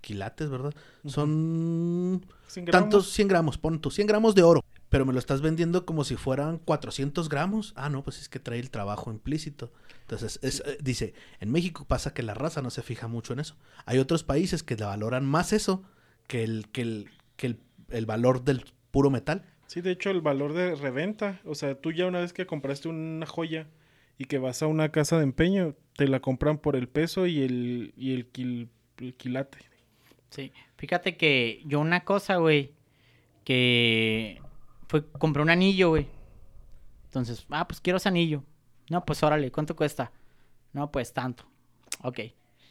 [0.00, 0.72] quilates, ¿verdad?
[1.04, 2.82] Son 100 gramos.
[2.90, 6.04] tantos 100 gramos, pon tú 100 gramos de oro, pero me lo estás vendiendo como
[6.04, 7.72] si fueran 400 gramos.
[7.76, 9.72] Ah, no, pues es que trae el trabajo implícito.
[10.02, 13.40] Entonces, es, eh, dice, en México pasa que la raza no se fija mucho en
[13.40, 13.56] eso.
[13.84, 15.82] Hay otros países que le valoran más eso
[16.26, 19.44] que el, que el, que el, el valor del puro metal.
[19.66, 21.40] Sí, de hecho, el valor de reventa.
[21.44, 23.66] O sea, tú ya una vez que compraste una joya
[24.18, 27.42] y que vas a una casa de empeño, te la compran por el peso y
[27.42, 29.58] el, y el, quil- el quilate.
[30.30, 30.52] Sí.
[30.76, 32.72] Fíjate que yo una cosa, güey,
[33.44, 34.40] que
[34.88, 36.06] fue, compré un anillo, güey.
[37.04, 38.44] Entonces, ah, pues quiero ese anillo.
[38.90, 40.12] No, pues órale, ¿cuánto cuesta?
[40.72, 41.44] No, pues tanto.
[42.02, 42.20] Ok.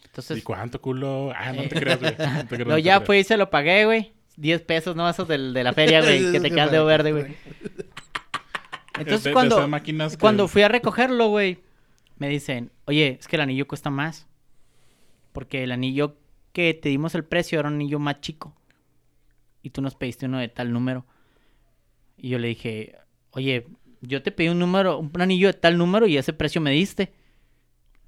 [0.06, 1.32] Entonces, ¿Y cuánto culo?
[1.36, 2.12] Ah, no te creas, güey.
[2.18, 4.14] No te creas, lo no te ya fue y se lo pagué, güey.
[4.40, 7.36] 10 pesos, no, esos del, de la feria, güey, que te quedas de verde, güey.
[8.98, 9.70] Entonces, De- de cuando,
[10.20, 11.60] cuando fui a recogerlo, güey,
[12.18, 14.28] me dicen, oye, es que el anillo cuesta más.
[15.32, 16.18] Porque el anillo
[16.52, 18.56] que te dimos el precio era un anillo más chico.
[19.62, 21.06] Y tú nos pediste uno de tal número.
[22.18, 22.98] Y yo le dije,
[23.32, 23.68] oye,
[24.02, 27.14] yo te pedí un número, un anillo de tal número y ese precio me diste.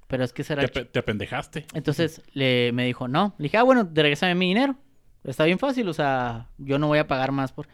[0.08, 0.66] Pero es que será...
[0.68, 1.64] Te, te apendejaste.
[1.72, 3.34] Entonces le, me dijo, no.
[3.38, 4.76] Le dije, ah, bueno, regrésame mi dinero.
[5.24, 7.68] Está bien fácil, o sea, yo no voy a pagar más por...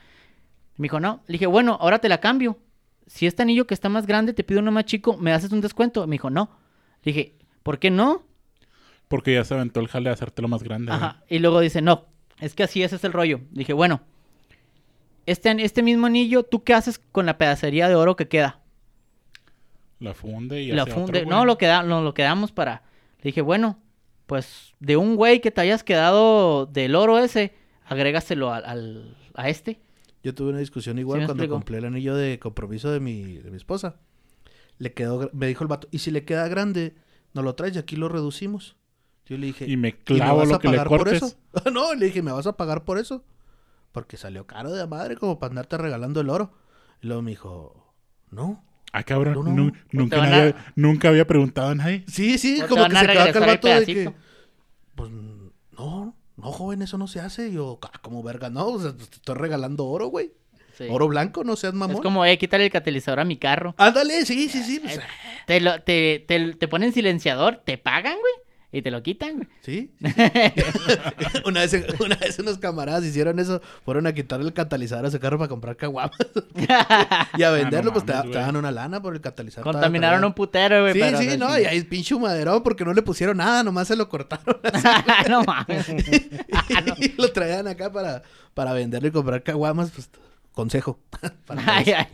[0.76, 1.22] Me dijo, no.
[1.26, 2.58] Le dije, bueno, ahora te la cambio.
[3.06, 5.60] Si este anillo que está más grande te pido uno más chico, ¿me haces un
[5.60, 6.06] descuento?
[6.06, 6.50] Me dijo, no.
[7.02, 8.22] Le dije, ¿por qué no?
[9.08, 10.92] Porque ya se aventó el jale de hacértelo más grande.
[10.92, 11.22] Ajá.
[11.28, 12.04] Y luego dice, no,
[12.38, 13.40] es que así ese es el rollo.
[13.50, 14.02] Dije, bueno,
[15.26, 18.60] este, este mismo anillo, ¿tú qué haces con la pedacería de oro que queda?
[20.00, 21.20] La funde y La hace funde.
[21.20, 22.82] otro, no, lo, queda, no, lo quedamos para.
[23.18, 23.78] Le dije, bueno,
[24.28, 27.54] pues de un güey que te hayas quedado del oro ese,
[27.86, 29.80] agrégaselo al, al- a este.
[30.22, 31.54] Yo tuve una discusión igual cuando explico?
[31.54, 33.96] compré el anillo de compromiso de mi, de mi esposa.
[34.78, 36.94] Le quedó, me dijo el vato, y si le queda grande,
[37.32, 38.76] nos lo traes y aquí lo reducimos.
[39.26, 40.98] Yo le dije, Y me ¿y me clavo vas lo a que le pagar por
[40.98, 41.22] cortes.
[41.22, 41.36] eso?
[41.72, 43.24] no, le dije, ¿me vas a pagar por eso?
[43.92, 46.52] Porque salió caro de madre como para andarte regalando el oro.
[47.00, 47.94] Y luego me dijo,
[48.30, 48.64] no.
[48.92, 49.34] Ah, cabrón.
[49.34, 52.04] No, Pues nunca, nadie- a- nunca había preguntado a nadie.
[52.08, 54.12] Sí, sí, te como que se quedó acá el vato de que,
[54.94, 55.10] pues,
[55.76, 57.52] no, no, joven, eso no se hace.
[57.52, 60.32] Yo, "Ah, como verga, no, o sea, te estoy regalando oro, güey.
[60.76, 60.86] Sí.
[60.88, 61.96] Oro blanco, no seas mamón.
[61.96, 63.74] Es como, eh, quítale el catalizador a mi carro.
[63.78, 64.78] Ándale, sí, sí, sí.
[64.80, 65.00] pues,
[65.46, 68.32] Te, lo, te, te, te ponen silenciador, te pagan, güey,
[68.78, 69.48] y te lo quitan, güey.
[69.60, 69.90] Sí.
[71.44, 75.20] una, vez, una vez unos camaradas hicieron eso, fueron a quitarle el catalizador a ese
[75.20, 76.16] carro para comprar caguamas.
[77.36, 79.70] y a venderlo, pues te, mames, te daban una lana por el catalizador.
[79.70, 80.94] Contaminaron un putero, güey.
[80.94, 83.96] Sí, pero, sí, no, y ahí pinche humaderón porque no le pusieron nada, nomás se
[83.96, 84.58] lo cortaron.
[85.28, 85.88] no mames.
[86.52, 88.22] Ah, y lo traían acá para,
[88.54, 90.08] para venderlo y comprar caguamas, pues,
[90.52, 90.98] consejo.
[91.46, 92.06] Para Ay, ay.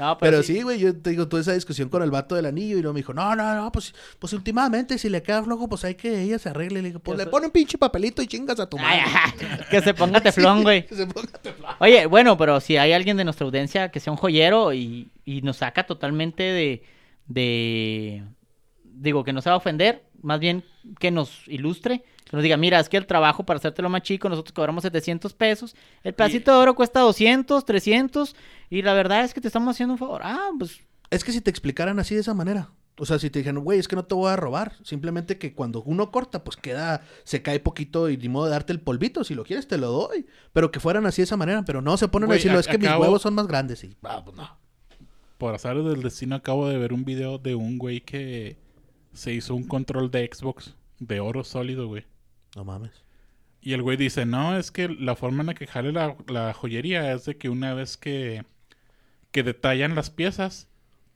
[0.00, 2.46] No, pero, Pero sí, güey, yo te digo, tuve esa discusión con el vato del
[2.46, 5.68] anillo y luego me dijo, no, no, no, pues, pues últimamente si le queda flojo,
[5.68, 6.78] pues hay que ella se arregle.
[6.78, 9.02] Y le digo, pues le pone un pinche papelito y chingas a tu madre.
[9.70, 10.86] que se ponga teflón, güey.
[10.86, 11.74] Que se ponga teflón.
[11.80, 15.42] Oye, bueno, pero si hay alguien de nuestra audiencia que sea un joyero y, y
[15.42, 16.82] nos saca totalmente de,
[17.26, 18.24] de...
[18.84, 20.64] Digo, que no se va a ofender, más bien
[20.98, 24.28] que nos ilustre, que nos diga, mira, es que el trabajo para hacértelo más chico,
[24.28, 28.36] nosotros cobramos 700 pesos, el pedacito de oro cuesta 200, 300,
[28.70, 30.20] y la verdad es que te estamos haciendo un favor.
[30.24, 32.70] Ah, pues, Es que si te explicaran así de esa manera.
[32.98, 34.74] O sea, si te dijeran, güey, es que no te voy a robar.
[34.84, 38.72] Simplemente que cuando uno corta, pues queda, se cae poquito y ni modo de darte
[38.74, 39.24] el polvito.
[39.24, 40.26] Si lo quieres, te lo doy.
[40.52, 41.64] Pero que fueran así de esa manera.
[41.64, 43.82] Pero no se ponen Güey, a decirlo, a- es que mis huevos son más grandes.
[43.84, 44.48] Y, ah, pues no.
[45.38, 48.58] Por azar del destino acabo de ver un video de un güey que
[49.14, 52.04] se hizo un control de Xbox de oro sólido, güey.
[52.56, 52.92] No mames.
[53.60, 56.52] Y el güey dice, no, es que la forma en la que jale la, la
[56.54, 58.44] joyería es de que una vez que,
[59.32, 60.68] que detallan las piezas,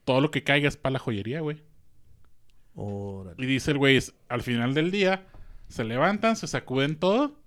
[0.05, 1.63] todo lo que caiga es para la joyería, güey.
[2.75, 3.37] Órale.
[3.43, 5.27] Y dice el güey, es- al final del día,
[5.69, 7.39] se levantan, se sacuden todo,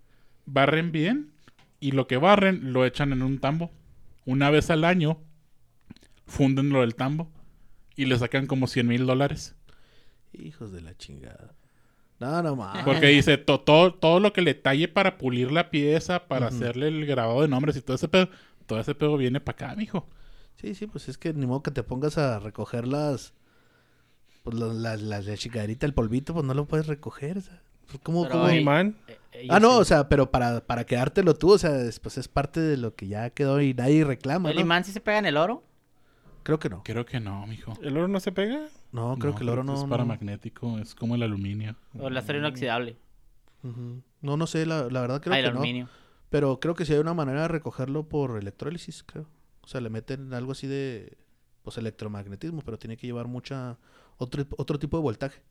[0.45, 1.31] barren bien,
[1.79, 3.71] y lo que barren lo echan en un tambo.
[4.25, 5.19] Una vez al año,
[6.25, 7.29] funden lo del tambo
[7.95, 9.55] y le sacan como 100 mil dólares.
[10.33, 11.53] Hijos de la chingada.
[12.19, 12.83] No, no mames.
[12.83, 16.87] Porque dice, to- todo, todo lo que le talle para pulir la pieza, para hacerle
[16.87, 18.29] el grabado de nombres y todo ese pedo,
[18.65, 20.07] todo ese pedo viene para acá, mijo.
[20.55, 23.33] Sí, sí, pues es que ni modo que te pongas a recoger las.
[24.43, 27.41] Pues las, las, las- la chingaderita, el polvito, pues no lo puedes recoger.
[27.41, 28.95] sea, pues, ¿cómo- Pero cómo- Un ahí- imán.
[29.33, 29.81] eh, Ah, no, sí.
[29.81, 32.95] o sea, pero para, para quedártelo tú, o sea, es, pues es parte de lo
[32.95, 34.61] que ya quedó y nadie reclama, ¿El ¿no?
[34.61, 35.63] imán sí se pega en el oro?
[36.43, 36.81] Creo que no.
[36.83, 37.73] Creo que no, mijo.
[37.83, 38.61] ¿El oro no se pega?
[38.97, 39.75] No, creo que el oro no.
[39.75, 39.89] es no.
[39.89, 41.75] paramagnético, es como el aluminio.
[41.97, 42.97] ¿O el acero inoxidable?
[44.21, 45.57] No, no sé, la, la verdad creo ah, el que no.
[45.57, 45.89] aluminio.
[46.29, 49.27] Pero creo que sí hay una manera de recogerlo por electrólisis, creo.
[49.61, 51.17] O sea, le meten algo así de
[51.63, 53.77] pues electromagnetismo, pero tiene que llevar mucha
[54.17, 55.41] otro, otro tipo de voltaje.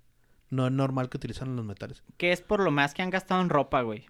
[0.49, 2.03] No es normal que utilizan los metales.
[2.17, 4.07] ¿Qué es por lo más que han gastado en ropa, güey?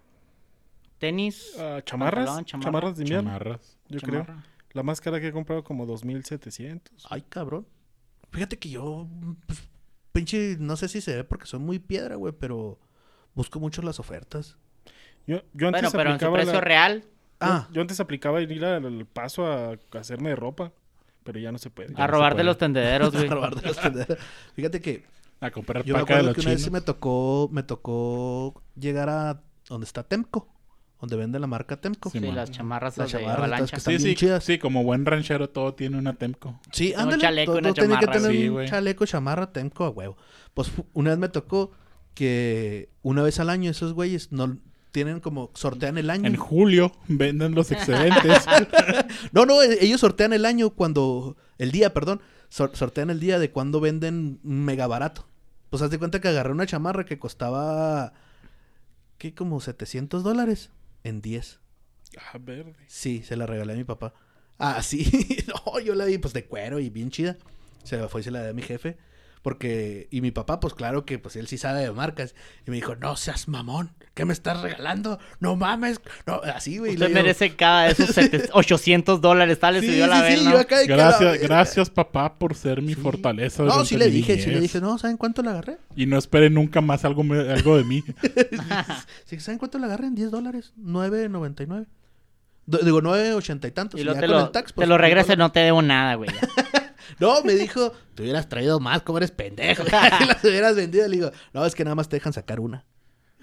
[0.99, 1.55] Tenis.
[1.59, 2.25] Ah, ¿Chamarras?
[2.25, 2.65] Pantalón, chamarra.
[2.65, 3.77] Chamarras de invierno, Chamarras.
[3.89, 4.25] yo creo.
[4.71, 7.07] La más cara que he comprado como 2700.
[7.09, 7.65] Ay, cabrón.
[8.31, 9.07] Fíjate que yo,
[9.45, 9.59] pues,
[10.11, 12.77] pinche, no sé si se ve porque soy muy piedra, güey, pero
[13.35, 14.57] busco mucho las ofertas.
[15.25, 17.07] Yo, yo antes Bueno, pero en su precio la- real, yo-
[17.39, 20.71] Ah, Yo, antes aplicaba ir al, al paso a, a hacerme de ropa,
[21.23, 21.89] pero ya no se puede.
[21.95, 23.27] a no robar de los tendederos, güey.
[23.27, 24.17] robar de las tenderas.
[24.55, 25.03] Fíjate que
[25.39, 26.65] A comprar yo me paca de acuerdo los que una vez chinos.
[26.65, 30.47] sí me tocó, me tocó llegar a donde está Temco,
[30.99, 32.09] donde vende la marca Temco.
[32.09, 33.63] Sí, Sí, las chamarras Las de chamarras, avalancha.
[33.65, 34.43] estas que Sí, están bien sí, chidas.
[34.43, 36.59] sí, como buen ranchero todo tiene una Temco.
[36.71, 37.21] Sí, Un ándale.
[37.21, 39.89] chaleco y todo- una todo tenía que chamarra, tener sí, un chaleco, chamarra, Temco a
[39.89, 40.17] huevo.
[40.53, 41.71] Pues una vez me tocó
[42.13, 44.57] que una vez al año esos güeyes no
[44.91, 46.25] tienen como sortean el año.
[46.27, 48.45] En julio venden los excedentes.
[49.31, 53.37] No, no, e- ellos sortean el año cuando el día, perdón, sor- sortean el día
[53.37, 55.27] de cuando venden mega barato.
[55.69, 58.13] Pues haz de cuenta que agarré una chamarra que costaba
[59.17, 59.35] ¿qué?
[59.35, 60.71] como 700 dólares
[61.03, 61.59] en 10.
[62.17, 62.75] Ah, verde.
[62.87, 64.13] Sí, se la regalé a mi papá.
[64.57, 65.43] Ah, sí.
[65.47, 67.37] no, yo la vi pues de cuero y bien chida.
[67.83, 68.97] Se la fue y se la di a mi jefe.
[69.47, 72.35] Porque, y mi papá, pues claro que pues él sí sabe de marcas.
[72.67, 75.19] Y me dijo, no seas mamón, ¿qué me estás regalando?
[75.39, 76.01] No mames.
[76.25, 76.91] No, así, güey.
[76.91, 80.21] y Usted le digo, merece cada de esos 700 800 dólares, tal, Sí, la sí,
[80.23, 80.51] vez, sí, ¿no?
[80.51, 81.47] yo acá de que la gracias, verga.
[81.47, 82.99] gracias papá por ser mi Sí.
[82.99, 83.63] fortaleza.
[83.63, 85.77] No, sí le dije, sí le dije, no, ¿saben cuánto la agarré?
[85.95, 88.03] Y no esperen nunca más algo, me- algo de mí.
[89.23, 90.07] Sí, ¿saben cuánto la agarré?
[90.07, 91.85] En 10 dólares, 9.99.
[92.65, 93.97] Do- Digo, nueve ochenta y tantos.
[93.97, 95.37] Y y luego ya te con lo, el tax, te pues, lo regreso y dólar.
[95.47, 96.29] no te debo nada, güey.
[97.19, 99.83] No, me dijo, te hubieras traído más, ¿cómo eres pendejo?
[99.85, 101.07] que las hubieras vendido.
[101.07, 102.85] Le digo, no, es que nada más te dejan sacar una.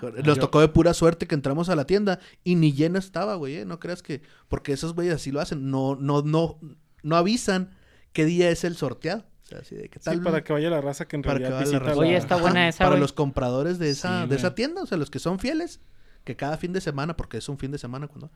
[0.01, 3.37] Nos yo- tocó de pura suerte que entramos a la tienda y ni llena estaba,
[3.37, 3.65] güey, ¿eh?
[3.65, 4.21] No creas que...
[4.49, 5.71] Porque esos güeyes así lo hacen.
[5.71, 6.59] No, no, no,
[7.03, 7.71] no avisan
[8.13, 9.25] qué día es el sorteado.
[9.45, 10.17] O sea, así de que tal...
[10.17, 12.01] Sí, para que vaya la raza que en para que realidad vaya la visita raza.
[12.01, 14.87] Oye, la- está buena esa, Para los compradores de esa, Sí, de esa tienda, o
[14.87, 15.81] sea, los que son fieles,
[16.25, 18.31] que cada fin de semana, porque es un fin de semana cuando...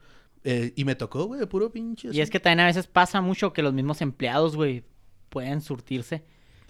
[0.44, 2.08] eh, y me tocó, güey, de puro pinche.
[2.08, 2.20] Y así.
[2.20, 4.84] es que también a veces pasa mucho que los mismos empleados, güey,
[5.28, 6.24] pueden surtirse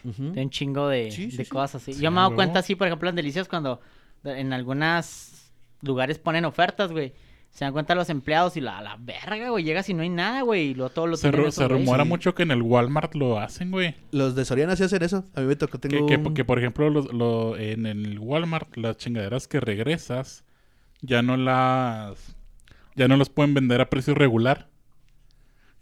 [0.05, 1.51] de un chingo de, Sí, sí, de sí.
[1.51, 1.93] cosas así.
[1.95, 3.81] Sí, Yo me he dado cuenta así, por ejemplo, en Delicias cuando
[4.25, 5.51] en algunos
[5.83, 7.13] lugares ponen ofertas, güey.
[7.51, 10.43] Se dan cuenta los empleados y la, la verga, güey, llegas y no hay nada,
[10.43, 12.09] güey, y lo, todo lo Se, ru- esos se rumora Sí.
[12.09, 13.95] mucho que en el Walmart lo hacen, güey.
[14.13, 15.25] Los de Soriana sí hacen eso.
[15.35, 18.77] A mí me tocó, tengo que- un- que, por ejemplo, los- lo- en el Walmart,
[18.77, 20.45] las chingaderas que regresas,
[21.01, 22.37] ya no las.
[22.97, 24.69] Ya no las pueden vender a precio regular.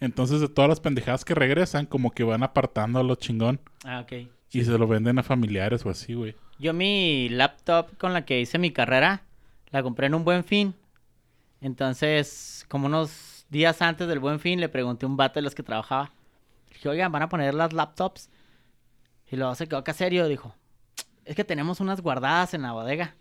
[0.00, 3.60] Entonces, de todas las pendejadas que regresan, como que van apartando a lo chingón.
[3.84, 4.28] Ah, ok.
[4.52, 6.34] Y se lo venden a familiares o así, güey.
[6.58, 9.22] Yo mi laptop con la que hice mi carrera,
[9.70, 10.74] la compré en un buen fin.
[11.60, 15.54] Entonces, como unos días antes del buen fin, le pregunté a un vato de los
[15.54, 16.12] que trabajaba.
[16.70, 18.30] Dije, oigan, ¿van a poner las laptops?
[19.30, 20.54] Y luego se quedó acá serio, dijo,
[21.24, 23.14] es que tenemos unas guardadas en la bodega.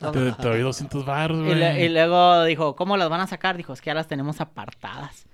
[0.00, 1.84] Te, te doy 200 baros, güey.
[1.84, 3.56] y luego dijo, ¿cómo las van a sacar?
[3.56, 5.26] Dijo, es que ya las tenemos apartadas.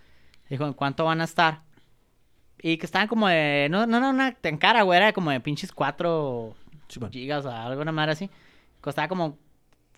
[0.52, 1.62] Dijo, ¿en cuánto van a estar?
[2.60, 5.40] Y que estaban como de, no, no, no, una tan cara, güey, era como de
[5.40, 6.54] pinches cuatro
[6.88, 7.10] Sí, man.
[7.10, 8.28] gigas o alguna madre así.
[8.82, 9.38] Costaba como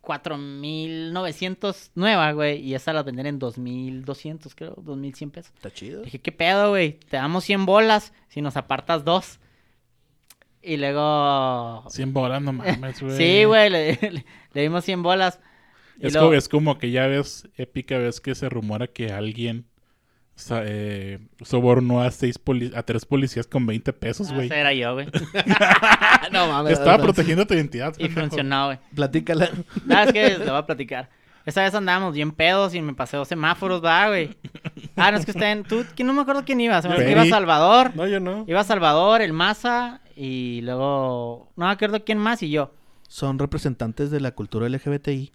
[0.03, 2.61] 4.900 nueva, güey.
[2.61, 5.53] Y esa la venden en 2.200, creo, 2.100 pesos.
[5.57, 6.03] Está chido.
[6.03, 6.93] Dije, ¿qué pedo, güey?
[7.09, 9.41] Te damos 100 bolas si nos apartas dos.
[10.63, 11.85] Y luego...
[11.91, 13.17] 100 bolas, no mames, güey.
[13.17, 15.41] Sí, güey, le, le- le dimos 100 bolas.
[16.01, 19.67] Es, luego- como, es como que ya ves, épica vez que se rumora que alguien
[20.37, 24.47] sa- eh, sobornó a seis poli- a tres policías con 20 pesos, Ah, güey.
[24.47, 25.07] ese era yo, güey.
[26.33, 26.73] no mames.
[26.75, 27.95] Estaba protegiendo tu identidad.
[27.99, 28.79] Y funcionó, güey.
[28.95, 29.51] Platícala.
[29.87, 31.09] Nada, es que le voy a platicar.
[31.47, 34.35] Esa vez andábamos bien pedos y me pasé dos semáforos, va, güey.
[34.97, 35.63] Ah, no, es que estén...
[35.65, 36.81] Tú, que no me acuerdo quién iba.
[36.81, 37.27] Se me iba.
[37.27, 37.93] Salvador.
[37.95, 38.45] No, yo no.
[38.49, 41.51] Iba Salvador, el Maza y luego...
[41.57, 42.73] No me acuerdo quién más y yo.
[43.09, 45.33] Son representantes de la cultura LGBTI.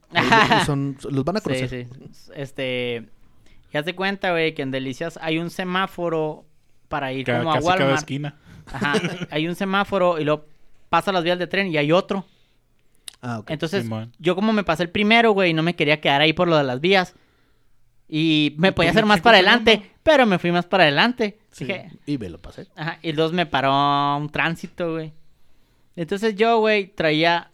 [0.65, 1.69] Son, los van a Sí, conocer.
[1.69, 1.88] sí.
[2.35, 3.09] Este...
[3.71, 6.45] Ya te cuenta, güey, que en Delicias hay un semáforo
[6.88, 7.99] para ir como a casi cada Walmart.
[7.99, 8.36] esquina.
[8.71, 8.93] Ajá,
[9.32, 10.45] hay un semáforo y luego
[10.89, 12.25] pasa las vías de tren y hay otro.
[13.21, 13.51] Ah, ok.
[13.51, 14.12] Entonces, Simón.
[14.17, 16.63] yo como me pasé el primero, güey, no me quería quedar ahí por lo de
[16.63, 17.15] las vías.
[18.08, 21.38] Y me podía hacer más para adelante, pero me fui más para adelante.
[21.51, 22.67] Sí, Dije, Y me lo pasé.
[22.75, 25.13] ajá, y dos me paró un tránsito, güey.
[25.95, 27.51] Entonces yo, güey, traía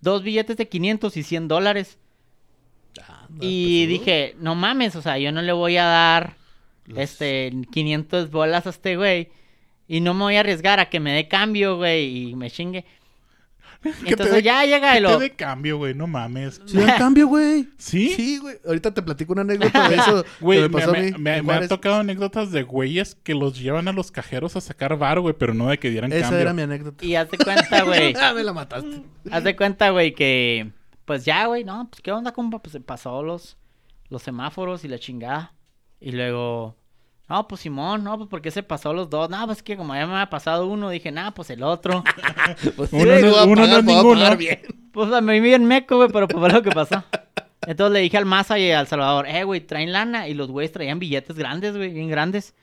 [0.00, 1.98] dos billetes de 500 y 100 dólares.
[3.30, 6.34] Ah, Y pues, dije, no mames, o sea, yo no le voy a dar
[6.86, 9.28] Los- este 500 bolas a este güey.
[9.86, 12.84] Y no me voy a arriesgar a que me dé cambio, güey, y me chingue.
[13.82, 15.18] te Entonces dé- ya llega ¿Qué y te lo...
[15.18, 15.94] de cambio, güey?
[15.94, 16.60] No mames.
[16.66, 17.68] Sí, dan cambio, güey.
[17.78, 18.12] ¿Sí?
[18.14, 18.56] Sí, güey.
[18.66, 20.24] Ahorita te platico una anécdota de eso.
[20.40, 21.12] Güey, que me, me pasó a me- mí.
[21.18, 24.98] me- me han tocado anécdotas de güeyes que los llevan a los cajeros a sacar
[24.98, 26.40] bar, güey, pero no de que dieran Esa cambio.
[26.40, 27.04] era mi anécdota.
[27.04, 28.14] Y haz de cuenta, güey.
[28.20, 29.02] ah, me la mataste.
[29.30, 30.70] haz de cuenta, güey, que...
[31.08, 32.60] Pues ya, güey, no, pues qué onda, compa.
[32.60, 33.56] Pues se pasó los,
[34.08, 35.54] los semáforos y la chingada.
[36.00, 36.76] Y luego...
[37.28, 39.28] No, pues Simón, no, pues porque se pasó los dos.
[39.28, 42.04] No, pues que como ya me había pasado uno, dije, nah, pues el otro.
[42.76, 44.20] Pues, Uno sí, no- a uno no pagar, es ninguno.
[44.20, 44.60] pagar bien.
[44.92, 47.02] Pues a mí bien meco, güey, pero pues fue lo que pasó.
[47.66, 50.28] Entonces le dije al Maza y al Salvador, eh, güey, traen lana.
[50.28, 52.54] Y los güeyes traían billetes grandes, güey, bien grandes.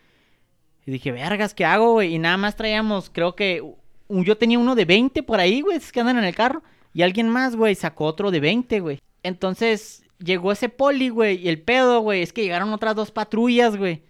[0.88, 2.16] Y dije, vergas, ¿qué hago, güey?
[2.16, 3.62] Y nada más traíamos, creo que
[4.10, 6.64] yo tenía uno de 20 por ahí, güey, esos que andan en el carro.
[6.96, 9.00] Y alguien más, güey, sacó otro de 20, güey.
[9.22, 13.76] Entonces llegó ese poli, güey, y el pedo, güey, es que llegaron otras dos patrullas,
[13.76, 14.02] güey.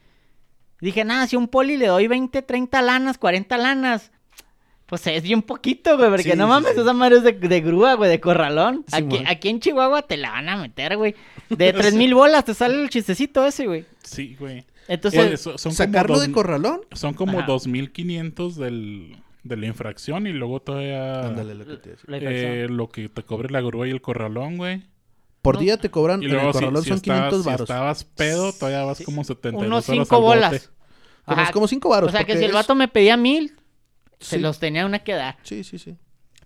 [0.79, 4.11] Dije, nada, si a un poli le doy 20, 30 lanas, 40 lanas.
[4.85, 6.81] Pues es bien poquito, güey, porque Sí, no mames, sí.
[6.81, 8.85] esa madre es de, de grúa, güey, de corralón.
[8.87, 11.15] Sí, aquí, aquí en Chihuahua te la van a meter, güey.
[11.49, 13.85] De tres mil bolas te sale el chistecito ese, güey.
[14.03, 14.63] Sí, güey.
[14.87, 16.81] Entonces, Oye, so- son Sacarlo como de corralón.
[16.91, 17.47] Son como Ajá.
[17.47, 23.07] 2.500 del, de la infracción y luego todavía Ándale, lo que te eh, lo que
[23.09, 24.83] te cobre la grúa y el corralón, güey.
[25.41, 25.61] Por no.
[25.61, 27.69] día te cobran Y en luego el si, corralón si son estabas, 500 si varos.
[27.69, 30.35] estabas pedo, todavía vas como 72 unos horas cinco al bote.
[30.37, 30.71] bolas.
[31.25, 31.51] Como, Ajá.
[31.53, 32.09] como 5 varos.
[32.09, 33.53] o sea que si el es- vato me pedía mil,
[34.19, 34.41] se Sí.
[34.41, 35.37] los tenía una que dar.
[35.43, 35.95] Sí, sí, sí.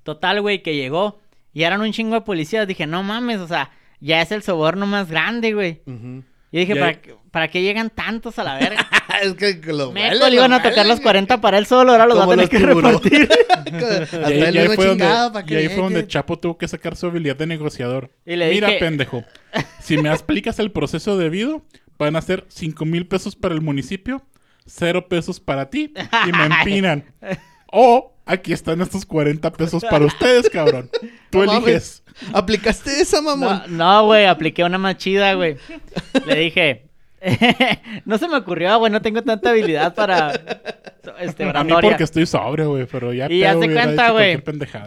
[0.04, 1.20] Total, güey, que llegó.
[1.54, 2.68] Y eran un chingo de policías.
[2.68, 5.82] Dije, no mames, o sea, ya es el soborno más grande, güey.
[5.86, 6.24] Ujú.
[6.52, 8.88] Y dije, Ya- ¿para, qué- ¿para qué llegan tantos a la verga?
[9.22, 11.92] es que lo Meco, huele, le iban lo a tocar los 40 para él solo,
[11.92, 13.30] ahora los va a tener que repartir.
[13.50, 16.08] Hasta Y ahí, y fue donde, chingado, ¿pa' y ahí fue donde?
[16.08, 18.12] Chapo tuvo que sacar su habilidad de negociador.
[18.26, 19.24] Y le Mira, dije- pendejo,
[19.80, 21.64] si me explicas el proceso debido,
[21.98, 24.24] van a ser 5 mil pesos para el municipio,
[24.66, 25.94] 0 pesos para ti
[26.28, 27.06] y me empinan.
[27.72, 30.90] O aquí están estos 40 pesos para ustedes, cabrón.
[31.30, 32.04] Tú No eliges.
[32.06, 32.34] mames.
[32.34, 33.64] ¿Aplicaste esa, mamón?
[33.70, 35.58] No, no, güey, apliqué una más chida, güey.
[36.26, 36.86] Le dije,
[38.06, 40.34] no se me ocurrió, güey, no tengo tanta habilidad para
[41.20, 44.42] este A mí porque estoy sobrio, güey, pero ya Y de hubiera cuenta, güey,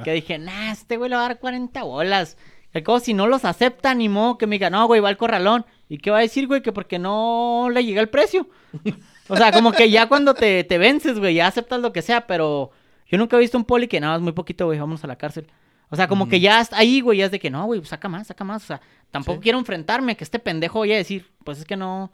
[0.04, 2.36] que dije, nah, este güey le va a dar 40 bolas.
[2.72, 5.18] Que como si no los acepta, ni modo que me diga, no, güey, va al
[5.18, 5.66] corralón.
[5.90, 6.62] ¿Y qué va a decir, güey?
[6.62, 8.48] Que porque no le llega el precio.
[9.28, 12.26] O sea, como que ya cuando te, te vences, güey, ya aceptas lo que sea,
[12.26, 12.70] pero
[13.12, 15.16] yo nunca he visto un poli que nada más muy poquito, güey, vamos a la
[15.16, 15.46] cárcel.
[15.90, 18.08] O sea, como que ya está ahí, güey, ya es de que no, güey, saca
[18.08, 18.64] más, saca más.
[18.64, 22.10] O sea, tampoco quiero enfrentarme, que este pendejo vaya a decir, pues es que no,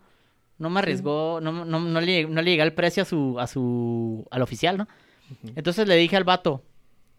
[0.58, 4.26] no me arriesgó, no, no, no, le, no le el precio a su, a su,
[4.32, 4.88] al oficial, ¿no?
[5.54, 6.64] Entonces le dije al vato,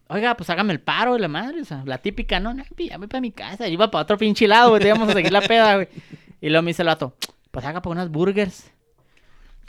[0.08, 2.90] oiga, pues hágame el paro de la madre, o sea, la típica, no, no, pues,
[2.90, 5.12] ya voy para mi casa, yo iba para otro pinche lado, güey, te íbamos a
[5.14, 5.88] seguir la peda, güey.
[6.42, 7.14] Y luego me dice el vato,
[7.50, 8.70] pues haga para unas burgers.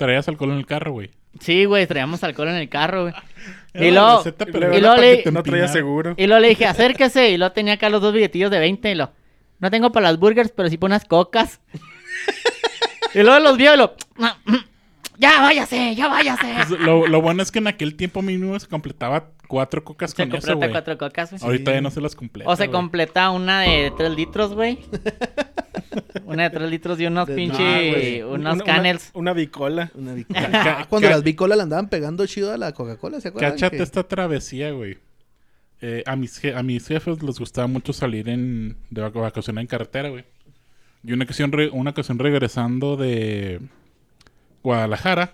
[0.01, 1.11] Traías alcohol en el carro, güey.
[1.39, 3.13] Sí, güey, traíamos alcohol en el carro, güey.
[3.75, 6.15] Y la luego, receta y luego le- No traía seguro.
[6.17, 8.95] y luego le dije, acérquese, y luego tenía acá los dos billetillos de 20, y
[8.95, 9.11] lo,
[9.59, 11.61] no tengo para las burgers, pero sí para unas cocas.
[13.13, 13.95] y luego los vio y lo,
[15.19, 16.47] ya váyase, ya váyase.
[16.67, 20.27] Pues, lo, lo bueno es que en aquel tiempo mínimo se completaba cuatro cocas Se
[20.27, 20.71] con eso, güey.
[20.71, 21.41] cuatro cocas, güey.
[21.43, 22.49] Ahorita ya no se las completa.
[22.49, 22.71] O se güey.
[22.71, 24.79] completa una de 3 litros, güey.
[26.25, 27.57] una de 3 litros y unos De- pinche.
[27.91, 28.21] Güey.
[28.23, 29.11] unos Una- una- canels.
[29.13, 29.91] Una, bicola.
[29.95, 30.49] Una bicola.
[30.51, 33.51] ca- Ah, Cuando las bicolas le andaban pegando chido a la Coca-Cola, ¿se acuerdan?
[33.51, 34.97] Cáchate Que- esta travesía, güey.
[35.81, 39.61] Eh, a, mis je- a mis jefes les gustaba mucho salir en, de vac- vacacionar
[39.61, 40.25] en carretera, güey.
[41.03, 43.59] Y una ocasión, re- una ocasión regresando de
[44.63, 45.33] Guadalajara,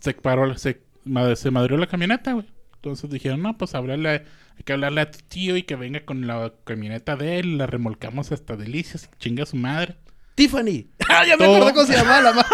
[0.00, 0.80] se paró, se,
[1.36, 2.46] se madrió la camioneta, güey.
[2.84, 6.26] Entonces dijeron, no, pues háblale, hay que hablarle a tu tío y que venga con
[6.26, 9.96] la camioneta de él, la remolcamos hasta Delicias, chinga su madre.
[10.34, 10.88] Tiffany.
[11.08, 12.50] Ah, ya me acuerdo cómo se llamaba la marca.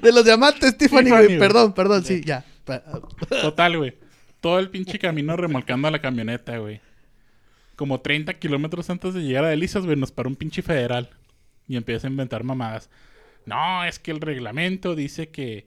[0.00, 1.36] De los diamantes, Tiffany, güey.
[1.38, 2.44] Perdón, perdón, sí, ya.
[2.64, 2.84] Pa-
[3.28, 3.96] Total, güey.
[4.40, 6.80] Todo el pinche camino remolcando a la camioneta, güey.
[7.74, 11.10] Como 30 kilómetros antes de llegar a Delicias, güey, nos paró un pinche federal.
[11.66, 12.88] Y empieza a inventar mamadas.
[13.46, 15.66] No, es que el reglamento dice que,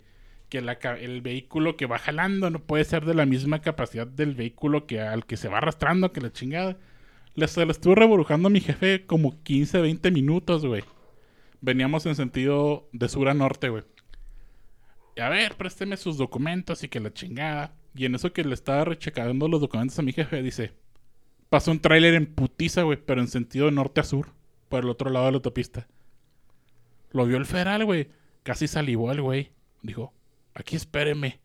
[0.56, 4.36] que la el vehículo que va jalando no puede ser de la misma capacidad del
[4.36, 6.78] vehículo que al que se va arrastrando, que la chingada.
[7.34, 10.82] Le, se le estuvo reburujando a mi jefe como 15, 20 minutos, güey.
[11.60, 13.84] Veníamos en sentido de sur a norte, güey.
[15.20, 17.74] A ver, présteme sus documentos y que la chingada.
[17.94, 20.72] Y en eso que le estaba rechecando los documentos a mi jefe, dice:
[21.50, 24.30] Pasó un tráiler en putiza, güey, pero en sentido norte a sur,
[24.70, 25.86] por el otro lado de la autopista.
[27.12, 28.08] Lo vio el federal, güey.
[28.44, 29.52] Casi salivó el güey.
[29.82, 30.13] Dijo:
[30.56, 31.39] Aquí espéreme.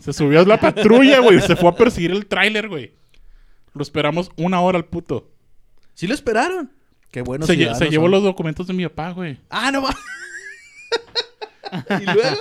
[0.00, 1.40] Se subió a la patrulla, güey.
[1.40, 2.92] Se fue a perseguir el tráiler, güey.
[3.72, 5.30] Lo esperamos una hora al puto.
[5.94, 6.70] ¿Sí lo esperaron?
[7.10, 7.46] Qué bueno.
[7.46, 9.38] se, lle- se llevó los documentos de mi papá, güey.
[9.48, 9.94] Ah, no va.
[12.00, 12.36] y luego.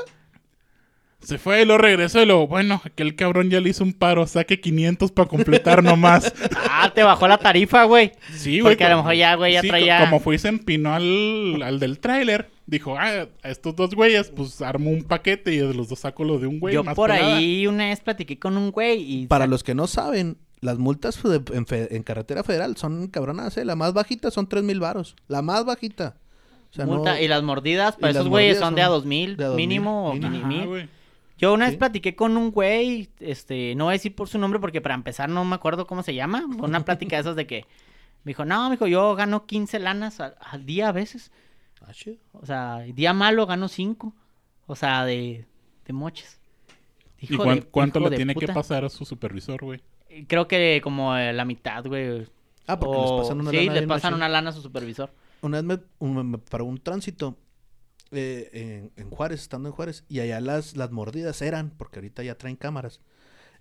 [1.21, 4.27] Se fue y lo regresó y lo, bueno, aquel cabrón ya le hizo un paro,
[4.27, 6.31] saque 500 para completar nomás.
[6.77, 8.11] Ah, te bajó la tarifa, güey.
[8.35, 8.73] Sí, güey.
[8.73, 10.49] Porque a lo como- mejor ya, güey, ya sí, traía- co- Como fue y se
[10.49, 15.53] empinó al, al del tráiler, dijo, ah, a estos dos güeyes, pues armo un paquete
[15.53, 16.73] y de los dos saco lo de un güey.
[16.73, 17.37] Yo más por pelada".
[17.37, 19.27] ahí una vez platiqué con un güey y.
[19.27, 21.19] Para los que no saben, las multas
[21.51, 23.65] en, carretera federal son cabronas, ¿eh?
[23.65, 25.15] La más bajita son 3 mil varos.
[25.27, 26.15] La más bajita.
[26.71, 29.05] O sea, multa- no- Y las mordidas, para y esos güeyes son de a dos
[29.05, 30.67] mil, de a dos mil, mínimo mil- Ajá, mil.
[30.67, 30.89] güey.
[31.37, 34.59] Yo una vez platiqué con un güey, este, no voy a decir por su nombre
[34.59, 36.45] porque para empezar no me acuerdo cómo se llama.
[36.57, 37.65] Fue una plática de esas de que
[38.23, 41.31] me dijo, no, me dijo, yo gano 15 lanas al, al día a veces.
[41.87, 42.17] Ah, chido.
[42.33, 44.13] O sea, día malo gano 5.
[44.67, 45.45] O sea, de,
[45.85, 46.39] de moches.
[47.19, 49.81] ¿Y Hijo cuán- de- cuánto hijo le de tiene que pasar a su supervisor, güey?
[50.27, 52.27] Creo que como eh, la mitad, güey.
[52.67, 54.61] Ah, porque O- les pasan una sí, lana le bien pasan una lana a su
[54.61, 55.11] supervisor.
[55.41, 57.37] Una vez me, un- me paró un tránsito
[58.11, 58.49] eh,
[58.95, 62.35] en, en Juárez, estando en Juárez, y allá las, las mordidas eran, porque ahorita ya
[62.37, 63.01] traen cámaras,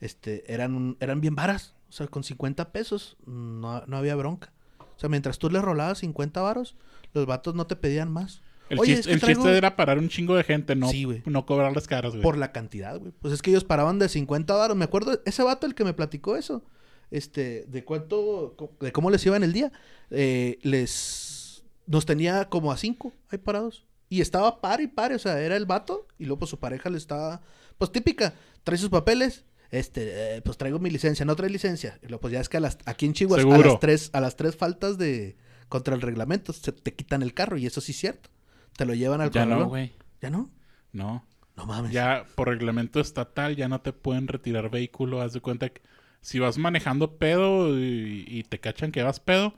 [0.00, 1.74] este, eran, un- eran bien varas.
[1.88, 4.52] O sea, con 50 pesos no, no había bronca.
[4.80, 6.76] O sea, mientras tú les rolabas 50 varos,
[7.14, 8.42] los vatos no te pedían más.
[8.70, 10.88] El, Oye, chiste, es que el traigo- chiste era parar un chingo de gente, no,
[10.88, 12.22] Sí, no cobrarles caras, güey.
[12.22, 13.12] Por la cantidad, güey.
[13.20, 14.77] Pues es que ellos paraban de 50 varos.
[14.77, 16.64] Me acuerdo, ese vato el que me platicó eso.
[17.11, 19.70] Este, de cuánto, de cómo les iba en el día.
[20.11, 23.85] eh, les, nos tenía como a cinco ahí parados.
[24.08, 26.06] Y estaba par y par, o sea, era el vato.
[26.19, 27.42] Y luego pues su pareja le estaba,
[27.79, 28.35] pues típica,
[28.65, 29.44] trae sus papeles.
[29.71, 31.98] Este, eh, pues traigo mi licencia, no trae licencia.
[32.02, 34.21] Y luego pues ya es que a las, aquí en Chihuahua, a las tres, a
[34.21, 35.37] las tres faltas de,
[35.69, 37.56] contra el reglamento, se te quitan el carro.
[37.56, 38.31] Y eso sí es cierto.
[38.77, 39.92] Te lo llevan al ya no, güey.
[40.21, 40.50] ¿Ya no?
[40.92, 41.25] No.
[41.56, 41.92] No mames.
[41.92, 45.21] Ya por reglamento estatal ya no te pueden retirar vehículo.
[45.21, 45.83] Haz de cuenta que
[46.21, 49.54] si vas manejando pedo y, y te cachan que vas pedo,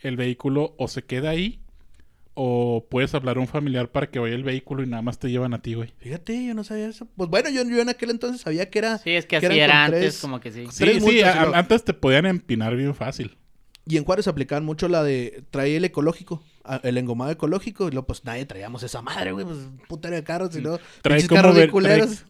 [0.00, 1.60] el vehículo o se queda ahí
[2.40, 5.28] o puedes hablar a un familiar para que vaya el vehículo y nada más te
[5.28, 5.92] llevan a ti, güey.
[5.98, 7.08] Fíjate, yo no sabía eso.
[7.16, 8.98] Pues bueno, yo, yo en aquel entonces sabía que era...
[8.98, 10.66] Sí, es que que así eran era antes, tres- como que sí.
[10.70, 13.36] Sí, sí, a- antes te podían empinar bien fácil.
[13.88, 16.42] Y en Juárez aplicaban mucho la de traer el ecológico,
[16.82, 19.58] el engomado ecológico, y luego pues nadie traíamos esa madre, güey, pues
[19.88, 21.70] putero de carros, y luego Trae como, ver-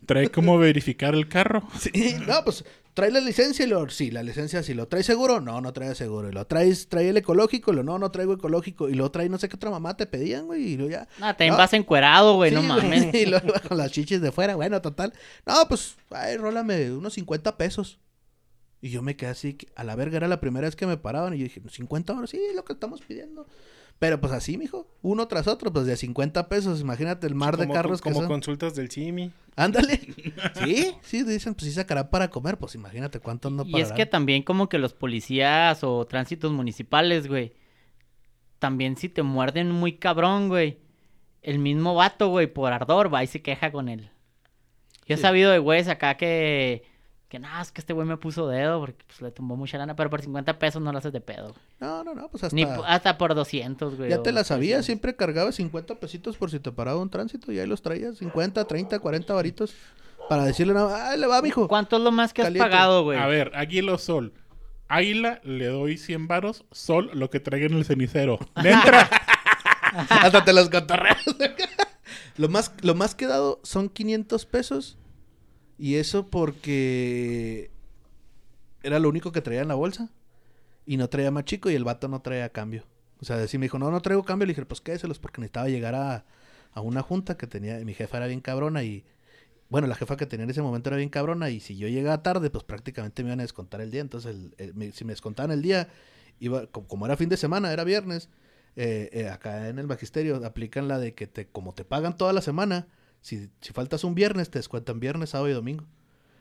[0.07, 1.63] trae, como verificar el carro.
[1.81, 5.41] Sí, no, pues trae la licencia y lo, sí, la licencia sí, lo trae seguro,
[5.41, 8.35] no, no trae seguro, y lo traes, trae el ecológico, y lo no, no traigo
[8.35, 11.09] ecológico, y lo trae no sé qué otra mamá te pedían, güey, y luego ya.
[11.21, 11.59] Ah, también No.
[11.59, 13.13] vas encuerado, güey, no mames.
[13.15, 15.13] Y luego con las chichis de fuera, bueno, total.
[15.45, 17.99] No, pues, ay, rólame unos 50 pesos.
[18.81, 21.35] Y yo me quedé así, a la verga, era la primera vez que me paraban.
[21.35, 23.47] Y yo dije, 50 horas, sí, es lo que estamos pidiendo.
[23.99, 27.65] Pero pues así, mijo, uno tras otro, pues de 50 pesos, imagínate el mar de
[27.65, 28.29] Como- carros que Como son.
[28.29, 29.33] consultas del CIMI.
[29.57, 29.99] Ándale.
[30.65, 34.07] Sí, sí, dicen, pues sí sacará para comer, pues imagínate cuánto no Y es que
[34.07, 37.55] también como que los policías o tránsitos municipales, güey,
[38.61, 40.79] también si te muerden muy cabrón, güey,
[41.43, 44.11] el mismo vato, güey, por ardor, va y se queja con él.
[45.07, 45.23] Yo he Sí.
[45.23, 46.85] sabido de güeyes acá que,
[47.29, 49.95] que nada, es que este güey me puso dedo porque pues, le tumbó mucha lana,
[49.95, 51.55] pero por 50 pesos no lo haces de pedo.
[51.79, 52.57] No, no, no, pues hasta...
[52.57, 54.11] Ni hasta por 200, güey.
[54.11, 54.87] Ya te la sabía, 300.
[54.87, 58.65] siempre cargaba 50 pesitos por si te paraba un tránsito y ahí los traías, 50,
[58.65, 59.75] 30, 40 varitos.
[60.29, 61.69] Para decirle, no, ah, le va, mijo.
[61.69, 63.19] ¿Cuánto es lo más que has pagado, güey?
[63.19, 64.35] A ver, Águila Sol.
[64.89, 68.39] Águila le doy 100 varos, Sol lo que traiga en el cenicero.
[68.63, 69.09] ¿Le entra?
[70.09, 71.19] Hasta te los cotorreas.
[72.37, 74.98] lo, más, lo más que he dado son 500 pesos.
[75.79, 77.71] Y eso porque
[78.83, 80.11] era lo único que traía en la bolsa.
[80.87, 82.85] Y no traía más chico y el vato no traía cambio.
[83.21, 84.47] O sea, sí me dijo, no, no traigo cambio.
[84.47, 86.27] Le dije, pues quédeselos porque necesitaba llegar a,
[86.73, 87.79] a una junta que tenía.
[87.81, 89.05] Mi jefa era bien cabrona y...
[89.71, 92.23] Bueno, la jefa que tenía en ese momento era bien cabrona y si yo llegaba
[92.23, 94.03] tarde, pues prácticamente me iban a descontar el día.
[94.03, 95.89] Entonces, el- el- me- si me descontaban el día,
[96.41, 98.31] iba, co- como era fin de semana, era viernes,
[98.77, 102.33] eh, eh, acá en el magisterio aplican la de que te, como te pagan toda
[102.33, 102.89] la semana,
[103.21, 105.85] si, si faltas un viernes, te descuentan viernes, sábado y domingo.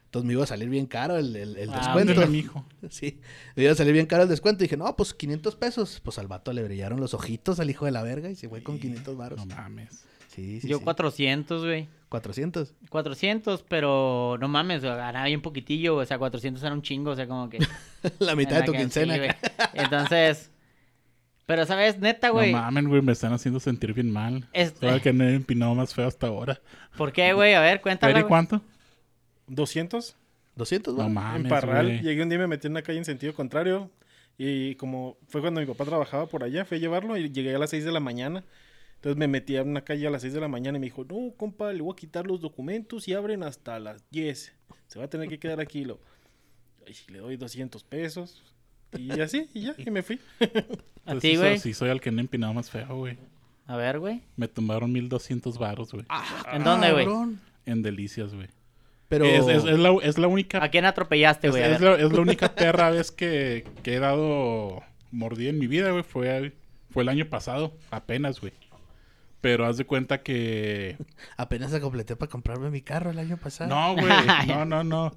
[0.06, 2.28] Entonces me iba a salir bien caro el, el, el Ah, descuento.
[2.28, 2.66] mijo.
[2.90, 3.20] Sí,
[3.56, 4.64] me iba a salir bien caro el descuento.
[4.64, 6.00] Y dije, no, pues 500 pesos.
[6.02, 8.64] Pues al vato le brillaron los ojitos al hijo de la verga y se fue
[8.64, 9.38] con 500 varos.
[9.46, 10.06] No mames.
[10.30, 10.84] Sí, sí, Yo sí.
[10.84, 11.90] 400, güey.
[12.10, 12.74] 400.
[12.90, 17.28] 400, pero no mames, ganaba bien poquitillo, o sea, 400 era un chingo, o sea,
[17.28, 17.58] como que...
[18.20, 19.36] la mitad de tu quincena.
[19.74, 20.52] Entonces,
[21.48, 24.48] pero sabes, neta, güey, No mames, güey, me están haciendo sentir bien mal.
[24.54, 26.62] Este- Todavía que no he empinado más feo hasta ahora.
[26.96, 27.56] ¿por qué, güey?
[27.56, 28.14] A ver, cuéntame.
[28.14, 28.62] ¿Pero y cuánto?
[29.50, 30.14] ¿200?
[30.56, 31.86] 200, No mames, en Parral.
[31.86, 32.02] güey.
[32.02, 33.90] Llegué un día y me metí en una calle en sentido contrario.
[34.38, 37.60] Y como fue cuando mi papá trabajaba por allá, fui a llevarlo y llegué a
[37.60, 38.44] las 6 de la mañana.
[38.96, 41.06] Entonces me metí a una calle a las 6 de la mañana y me dijo,
[41.06, 44.54] no, compa, le voy a quitar los documentos y abren hasta las 10.
[44.88, 45.86] Se va a tener que quedar aquí.
[45.86, 46.00] Lo...
[46.86, 48.44] Ay, le doy 200 pesos.
[48.98, 50.20] Y así, y ya, y me fui.
[51.06, 51.60] A Pues ti, sí, soy- güey.
[51.60, 53.18] Sí, soy el que no he empinado más feo, güey.
[53.66, 54.22] A ver, güey.
[54.36, 56.06] Me tumbaron 1200 varos, güey.
[56.52, 57.08] ¿En dónde, güey?
[57.66, 58.48] En delicias, güey.
[59.10, 59.26] Pero...
[59.26, 61.64] Es, es- es la, es la única ¿A quién atropellaste, güey?
[61.64, 65.68] A es la, es la única perra vez que, que he dado mordida en mi
[65.68, 66.04] vida, güey.
[66.04, 66.54] Fue,
[66.92, 68.54] fue el año pasado, apenas, güey.
[69.40, 70.98] Pero haz de cuenta que...
[71.38, 73.70] Apenas se completé para comprarme mi carro el año pasado.
[73.70, 74.12] No, güey.
[74.48, 75.16] No, no, no.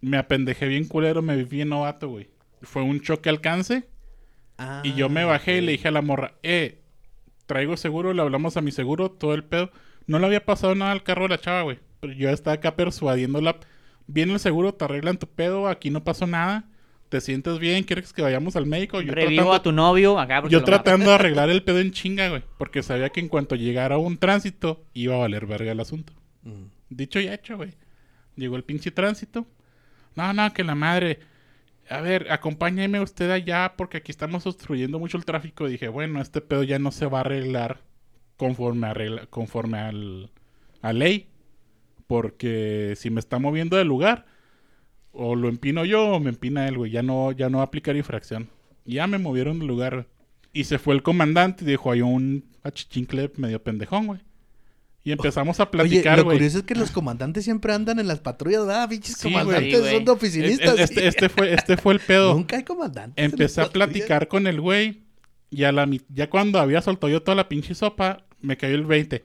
[0.00, 2.28] Me apendejé bien culero, me vi bien novato, güey.
[2.64, 3.88] Fue un choque alcance
[4.58, 6.80] Ah, y yo me bajé y le dije a la morra, eh,
[7.46, 9.70] traigo seguro, le hablamos a mi seguro, todo el pedo.
[10.06, 11.80] No le había pasado nada al carro de la chava, güey.
[12.00, 13.56] Pero yo estaba acá persuadiéndola.
[14.06, 16.64] Viene el seguro, te arreglan tu pedo, aquí no pasó nada.
[17.08, 17.82] ¿Te sientes bien?
[17.84, 19.00] ¿Quieres que vayamos al médico?
[19.00, 20.40] Yo Revivo tratando- a tu novio acá.
[20.40, 22.42] porque Yo tratando de arreglar el pedo en chinga, güey.
[22.58, 26.12] Porque sabía que en cuanto llegara un tránsito, iba a valer verga el asunto.
[26.42, 26.66] Mm.
[26.90, 27.72] Dicho y hecho, güey.
[28.36, 29.46] Llegó el pinche tránsito.
[30.14, 31.18] No, no, que la madre.
[31.90, 35.66] A ver, acompáñeme usted allá porque aquí estamos obstruyendo mucho el tráfico.
[35.68, 37.80] Dije, bueno, este pedo ya no se va a arreglar
[38.36, 40.30] conforme, arregla- conforme al,
[40.82, 41.28] a ley.
[42.06, 44.26] Porque si me está moviendo del lugar,
[45.12, 46.90] o lo empino yo o me empina él, güey.
[46.90, 48.48] Ya no, ya no va a aplicar infracción.
[48.84, 50.06] Ya me movieron del lugar.
[50.52, 54.20] Y se fue el comandante y dijo, hay un achichincle medio pendejón, güey.
[55.06, 56.38] Y empezamos a platicar, lo güey.
[56.38, 58.88] curioso es que los comandantes siempre andan en las patrullas, ¿verdad?
[58.88, 60.74] Pinches Sí, comandantes Sí, son de oficinistas.
[60.74, 62.32] Es- Este, este fue, este fue el pedo.
[62.34, 63.22] Nunca hay comandantes.
[63.22, 65.02] en Empecé a platicar con el güey.
[65.50, 68.84] Y a la ya cuando había soltado yo toda la pinche sopa, me cayó el
[68.86, 69.24] 20.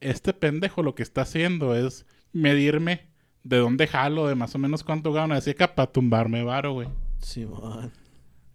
[0.00, 3.02] Este pendejo lo que está haciendo es medirme
[3.44, 5.34] de dónde jalo, de más o menos cuánto gano.
[5.34, 6.88] Así que para tumbarme varo, güey.
[7.20, 7.92] Simón.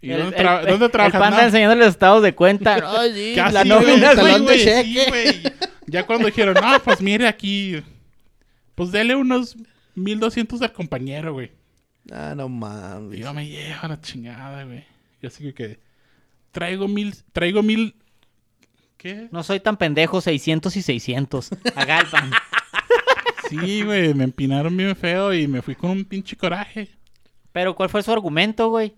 [0.01, 1.13] ¿Y El- dónde, el- tra- el- dónde trabajas?
[1.15, 2.75] El panda No, enseñándole los estados de cuenta.
[2.99, 4.59] Ay, sí, casi, la nómina, sí, güey.
[4.59, 5.41] sí, güey.
[5.87, 7.83] Ya cuando dijeron, no, pues mire aquí.
[8.75, 9.55] Pues dele unos
[9.95, 11.51] 1200 al compañero, güey.
[12.11, 13.19] Ah, no Y mames.
[13.19, 14.83] yo me llevo la chingada, güey.
[15.21, 15.79] Yo así que
[16.51, 17.95] traigo mil, traigo mil,
[18.97, 19.27] ¿Qué?
[19.31, 21.49] No soy tan pendejo, 600 y 600.
[21.75, 22.31] Agalpan.
[23.49, 26.89] Sí, güey, me empinaron bien feo y me fui con un pinche coraje.
[27.51, 28.95] Pero ¿cuál fue su argumento, güey?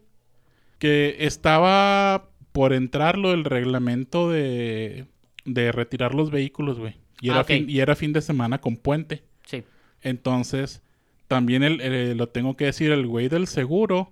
[0.77, 5.07] Que estaba por entrar lo del reglamento de,
[5.45, 6.95] de retirar los vehículos, güey.
[7.21, 7.47] Y, era Ah, ok.
[7.47, 9.23] fin- y era fin de semana con puente.
[9.45, 9.63] Sí.
[10.01, 10.81] Entonces,
[11.27, 14.11] también el, el- lo tengo que decir, el güey del seguro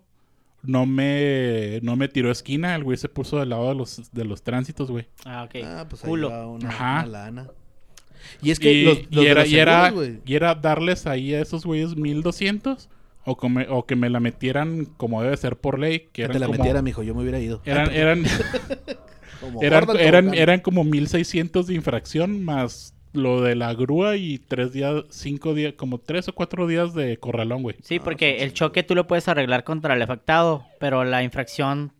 [0.61, 2.73] no me, no me tiró esquina.
[2.75, 5.07] El güey se puso del lado de los, de los tránsitos, güey.
[5.25, 5.55] Ah, ok.
[5.65, 6.29] Ah, pues ahí Culo.
[6.29, 6.93] va una, Ajá.
[6.99, 7.47] una lana.
[8.41, 10.21] Y es que y, los, y los era, los y, era, seguros, güey.
[10.25, 12.89] y era darles ahí a esos güeyes 1200
[13.25, 15.99] o, come- o que me la metieran como debe ser por ley.
[15.99, 17.03] Que, Que eran te la como, metiera, mijo.
[17.03, 17.61] Yo me hubiera ido.
[17.65, 18.23] Eran,
[19.61, 25.03] eran, eran, eran como 1600 de infracción más lo de la grúa y tres días,
[25.09, 27.75] cinco días, como tres o cuatro días de corralón, güey.
[27.83, 31.93] Sí, porque el choque tú lo puedes arreglar contra el afectado, pero la infracción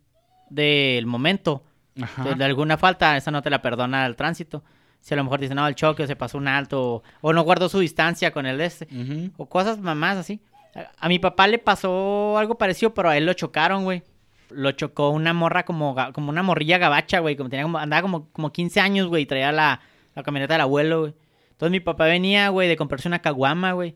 [0.50, 1.62] del momento,
[2.00, 2.34] Ajá.
[2.34, 4.64] de, alguna falta, esa no te la perdona el tránsito.
[5.00, 7.42] Si a lo mejor dicen, no, el choque se pasó un alto, o, o no
[7.42, 9.30] guardó su distancia con el de este, Ujú.
[9.36, 10.40] o cosas mamás así.
[10.74, 14.02] A, a mi papá le pasó algo parecido, pero a él lo chocaron, güey.
[14.50, 17.36] Lo chocó una morra como, como una morrilla gabacha, güey.
[17.36, 19.80] Como tenía como, andaba como, como 15 años, güey, y traía la,
[20.14, 21.14] la camioneta del abuelo, güey.
[21.52, 23.94] Entonces mi papá venía, güey, de comprarse una caguama, güey.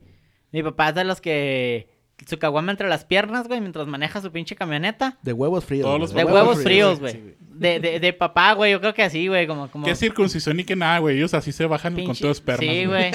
[0.53, 1.89] Mi papá es de los que
[2.27, 5.19] su caguama entre las piernas, güey, mientras maneja su pinche camioneta.
[5.23, 5.85] De huevos fríos.
[5.87, 7.37] Todos los De Huevos huevos fríos, güey.
[7.41, 9.71] De, de, de papá, güey, yo creo que así, güey, como...
[9.71, 11.17] como Qué circuncisión ni que nada, güey.
[11.17, 12.67] Ellos así se bajan con pinche- todo espermas.
[12.67, 13.11] Sí, güey.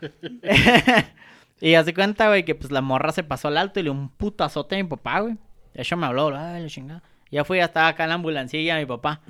[1.60, 3.92] y hace cuenta, güey, que pues la morra se pasó al alto y le dio
[3.92, 5.36] un putazote a mi papá, güey.
[5.74, 7.02] Hecho me habló, ay, la chingada.
[7.30, 9.20] Ya fui, ya estaba acá en la ambulancilla mi papá.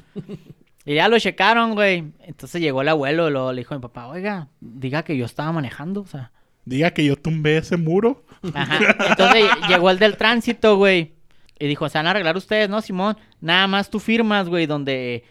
[0.86, 2.05] Y ya lo checaron, güey.
[2.20, 5.26] Entonces llegó el abuelo y luego le dijo a mi papá, oiga, diga que yo
[5.26, 6.32] estaba manejando, o sea...
[6.64, 8.24] Diga que yo tumbé ese muro.
[8.55, 8.78] Ajá.
[9.11, 11.12] Entonces llegó el del tránsito, güey.
[11.59, 13.16] Y dijo, se van a arreglar ustedes, ¿no, Simón?
[13.41, 15.24] Nada más tú firmas, güey, donde...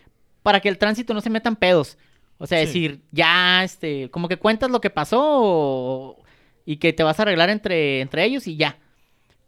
[0.44, 1.98] Para que el tránsito no se metan pedos.
[2.38, 2.66] O sea, Sí.
[2.66, 4.10] decir, ya, este...
[4.12, 6.24] Como que cuentas lo que pasó o-
[6.66, 8.78] y que te vas a arreglar entre, entre ellos y ya.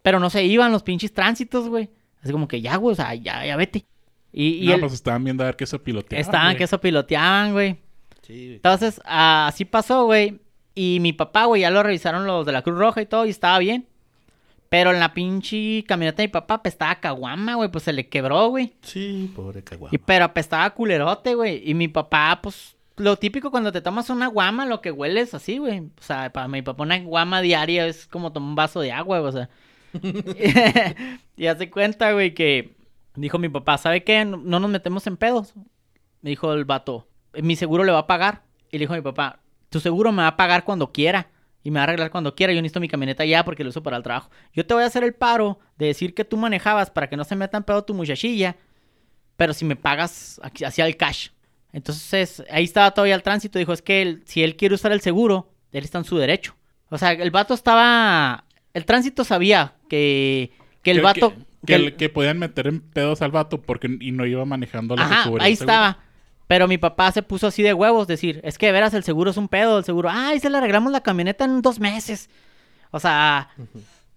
[0.02, 1.90] Pero no se iban los pinches tránsitos, güey.
[2.24, 3.86] Así como que ya, güey, o sea, ya, ya vete.
[4.32, 6.22] Y, y no, el- pues estaban viendo a ver qué se piloteaba.
[6.22, 6.58] estaban güey.
[6.58, 7.78] que eso piloteaban, güey.
[8.22, 8.56] Sí, güey.
[8.56, 10.40] Entonces, ah, así pasó, güey.
[10.74, 13.30] Y mi papá, güey, ya lo revisaron los de la Cruz Roja y todo, y
[13.30, 13.88] estaba bien.
[14.70, 18.48] Pero en la pinche camioneta de mi papá apestaba caguama, güey, pues se le quebró,
[18.48, 18.74] güey.
[18.82, 19.94] Sí, pobre caguama.
[19.94, 21.62] Y pero apestaba culerote, güey.
[21.70, 25.58] Y mi papá, pues, lo típico cuando te tomas una guama, lo que hueles así,
[25.58, 25.80] güey.
[25.80, 29.20] O sea, para mi papá una guama diaria es como tomar un vaso de agua,
[29.20, 29.50] güey, o sea.
[31.38, 32.76] y hace cuenta, güey, que
[33.16, 34.26] dijo mi papá, ¿sabe qué?
[34.26, 35.54] No, no nos metemos en pedos.
[36.22, 38.44] Me dijo el vato, mi seguro le va a pagar.
[38.72, 39.40] Y le dijo mi papá,
[39.70, 41.30] tu seguro me va a pagar cuando quiera.
[41.64, 42.54] Y me va a arreglar cuando quiera.
[42.54, 44.32] Yo necesito mi camioneta ya porque lo uso para el trabajo.
[44.54, 47.24] Yo te voy a hacer el paro de decir que tú manejabas para que no
[47.24, 48.56] se meta en pedo tu muchachilla.
[49.36, 51.30] Pero si me pagas hacia el cash.
[51.72, 53.60] Entonces, ahí estaba todavía el tránsito.
[53.60, 56.56] Dijo, es que si él quiere usar el seguro, él está en su derecho.
[56.90, 58.46] O sea, el vato estaba...
[58.74, 60.52] El tránsito sabía que,
[60.84, 61.30] que el Que- vato...
[61.32, 64.44] Que, que que, el- que podían meter en pedos al vato porque y no iba
[64.46, 66.00] manejando la Ajá, ahí estaba.
[66.48, 69.30] Pero mi papá se puso así de huevos, decir, es que de veras el seguro
[69.32, 72.30] es un pedo, el seguro, ay, se le arreglamos la camioneta en dos meses.
[72.90, 73.50] O sea,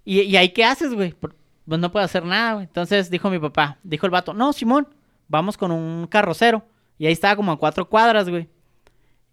[0.06, 1.12] ¿y, y ahí qué haces, güey?
[1.12, 1.34] Pues
[1.80, 2.64] no puedo hacer nada, güey.
[2.64, 4.88] Entonces dijo mi papá, dijo el vato, no, Simón,
[5.28, 6.66] vamos con un carrocero.
[6.98, 8.48] Y ahí estaba como a cuatro cuadras, güey.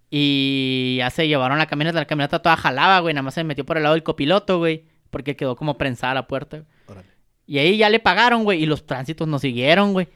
[0.09, 3.65] Y ya se llevaron la camioneta, la camioneta toda jalaba, güey, nada más se metió
[3.65, 6.57] por el lado del copiloto, güey, porque quedó como prensada la puerta.
[6.57, 6.67] güey.
[6.87, 7.07] Órale.
[7.45, 10.07] Y ahí ya le pagaron, güey, y los tránsitos nos siguieron, güey.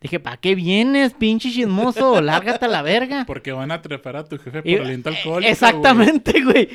[0.00, 2.20] Dije, ¿para qué vienes, pinche chismoso?
[2.20, 3.24] Lárgate a la verga.
[3.26, 5.50] Porque van a trepar a tu jefe por Y- aliento eh, alcohólico.
[5.50, 6.68] Exactamente, güey.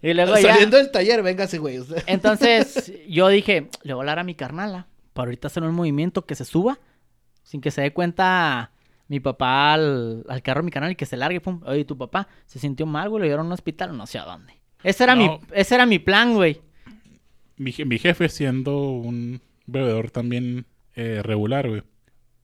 [0.00, 0.52] Y luego ya...
[0.52, 1.78] Saliendo del taller, véngase, güey.
[2.06, 6.24] Entonces, yo dije, le voy a hablar a mi carnala para ahorita hacer un movimiento
[6.24, 6.78] que se suba
[7.42, 8.70] sin que se dé cuenta
[9.08, 11.60] mi papá al, al carro de mi canal y que se largue, pum.
[11.66, 14.24] Oye, tu papá se sintió mal, güey, lo llevaron a un hospital, no sé a
[14.24, 14.54] dónde.
[14.84, 15.22] Ese era, No.
[15.22, 16.60] mi, ese era mi plan, güey.
[17.60, 21.82] Mi, mi jefe, siendo un bebedor también eh, regular, güey.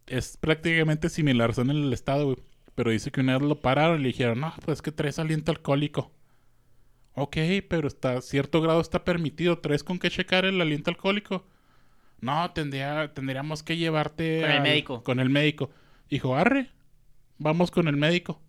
[0.07, 2.37] Es prácticamente similar, son en el estado, güey.
[2.75, 5.53] Pero dice que una vez lo pararon y le dijeron, no, pues que traes aliento
[5.53, 6.13] alcohólico.
[7.15, 9.59] Ok, pero está, cierto grado está permitido.
[9.61, 11.47] ¿Traes con qué checar el aliento alcohólico?
[12.21, 15.03] No, tendría, tendríamos que llevarte Con el médico.
[15.03, 15.71] Con el médico.
[16.11, 16.69] Dijo, arre,
[17.39, 18.43] vamos con el médico.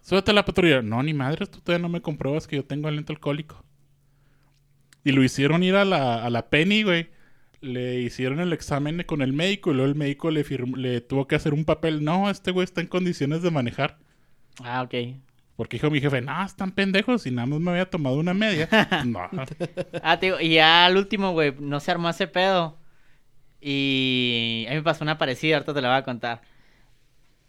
[0.00, 0.82] Súbete a la patrulla.
[0.82, 3.64] No, ni madres, tú todavía no me compruebas que yo tengo aliento alcohólico.
[5.04, 7.10] Y lo hicieron ir a la, a la Penny, güey.
[7.60, 11.26] Le hicieron el examen con el médico y luego el médico le, firm- le tuvo
[11.28, 12.04] que hacer un papel.
[12.04, 13.98] No, este güey está en condiciones de manejar.
[14.62, 14.94] Ah, ok.
[15.56, 18.68] Porque dijo mi jefe, no, están pendejos y nada más me había tomado una media.
[19.06, 19.28] no.
[20.02, 22.78] Ah, digo, y ya al último, güey, no se armó ese pedo.
[23.60, 26.42] Y a mí me pasó una parecida, ahorita te la voy a contar.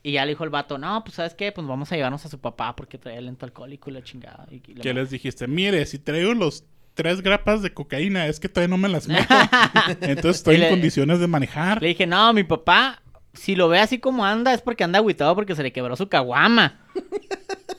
[0.03, 1.51] Y ya le dijo el vato, no, pues ¿sabes qué?
[1.51, 4.47] Pues vamos a llevarnos a su papá porque trae lento alcohólico y la chingada.
[4.51, 5.01] Y, y la ¿Qué madre.
[5.01, 5.47] les dijiste?
[5.47, 9.33] Mire, si traigo los tres grapas de cocaína, es que todavía no me las meto.
[10.01, 11.81] Entonces estoy le- en condiciones de manejar.
[11.81, 13.01] Le dije, no, mi papá,
[13.33, 16.09] si lo ve así como anda, es porque anda agüitado porque se le quebró su
[16.09, 16.79] caguama.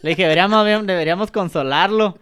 [0.02, 2.18] Le dije, deberíamos, deberíamos consolarlo.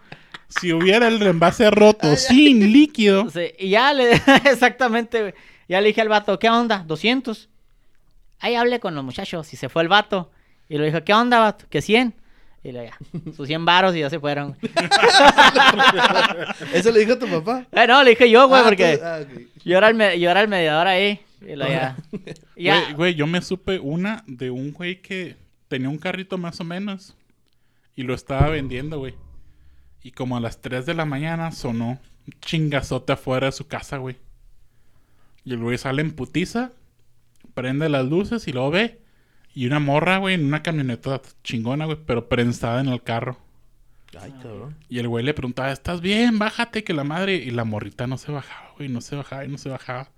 [0.48, 4.12] Si hubiera el envase roto sin líquido, Sí, y ya le,
[4.44, 5.34] exactamente.
[5.68, 6.82] Ya le dije al vato, ¿qué onda?
[6.86, 7.48] 200.
[8.40, 10.30] Ahí hablé con los muchachos y se fue el vato.
[10.68, 11.66] Y le dijo, ¿qué onda, vato?
[11.70, 12.14] ¿Qué 100?
[12.62, 12.98] Y le ya,
[13.34, 14.54] sus 100 varos y ya se fueron.
[16.74, 17.66] ¿Eso le dijo a tu papá?
[17.72, 19.20] Eh, no, le dije yo, güey, Ah, porque tú- ah,
[19.64, 21.20] yo, era el me- yo era el mediador ahí.
[21.40, 21.96] Y lo ya.
[22.56, 25.36] Güey, güey, yo me supe una de un güey que
[25.68, 27.14] tenía un carrito más o menos
[27.96, 29.14] y lo estaba vendiendo, güey.
[30.02, 33.96] Y como a las 3 de la mañana sonó un chingazote afuera de su casa,
[33.96, 34.16] güey.
[35.44, 36.72] Y el güey sale en putiza,
[37.54, 38.99] prende las luces y luego ve.
[39.54, 43.38] Y una morra, güey, en una camioneta chingona, güey, pero prensada en el carro.
[44.18, 44.76] Ay, cabrón.
[44.88, 46.38] Y el güey le preguntaba, ¿estás bien?
[46.38, 47.36] Bájate, que la madre...
[47.36, 50.10] Y la morrita no se bajaba, güey, no se bajaba y no se bajaba.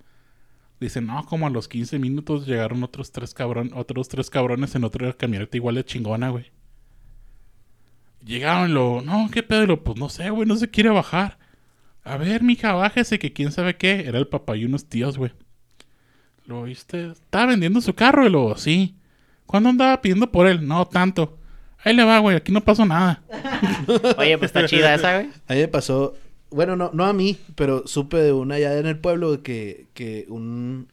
[0.80, 4.83] Dice, no, como a los 15 minutos llegaron otros tres cabrón, otros tres cabrones en
[4.85, 6.51] otra camioneta igual de chingona, güey.
[8.24, 9.62] Llegaron y lo, no, ¿qué pedo?
[9.62, 11.39] Y lo, pues no sé, güey, no se quiere bajar.
[12.05, 14.07] A ver, mija, bájese, que quién sabe qué.
[14.07, 15.33] Era el papá y unos tíos, güey.
[16.47, 18.97] Lo viste, estaba vendiendo su carro y lo, sí.
[19.53, 20.67] ¿Cuándo andaba pidiendo por él?
[20.67, 21.37] No, tanto.
[21.85, 23.23] Ahí le va, güey, aquí no pasó nada.
[24.17, 25.31] Oye, pues está chida esa, güey.
[25.47, 26.15] A mí me pasó,
[26.49, 30.25] bueno, no, no a mí, pero supe de una allá en el pueblo que, que
[30.31, 30.89] un...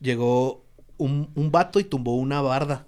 [0.00, 0.64] Llegó
[0.98, 2.86] un, un vato y tumbó una barda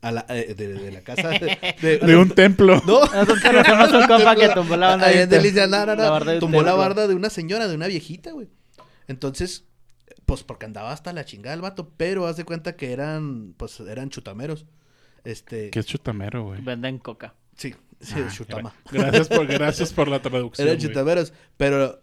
[0.00, 2.80] a la, eh, de, de la casa de, de- De un templo.
[2.86, 3.00] No.
[3.00, 6.10] Conocemos un compa que tumbó la no, no, no.
[6.10, 8.48] Barda Tumbó la barda de una señora, de una viejita, güey.
[9.08, 9.64] Entonces,
[10.26, 13.78] pues porque andaba hasta la chingada el vato, pero haz de cuenta que eran, pues
[13.80, 14.66] eran chutameros.
[15.24, 16.60] Este, Que es chutamero, güey.
[16.62, 17.34] Venden coca.
[17.56, 18.74] sí, sí, Ah, chutama.
[18.90, 20.68] Gracias por, gracias por la traducción.
[20.68, 20.88] Eran güey.
[20.88, 22.00] chutameros, pero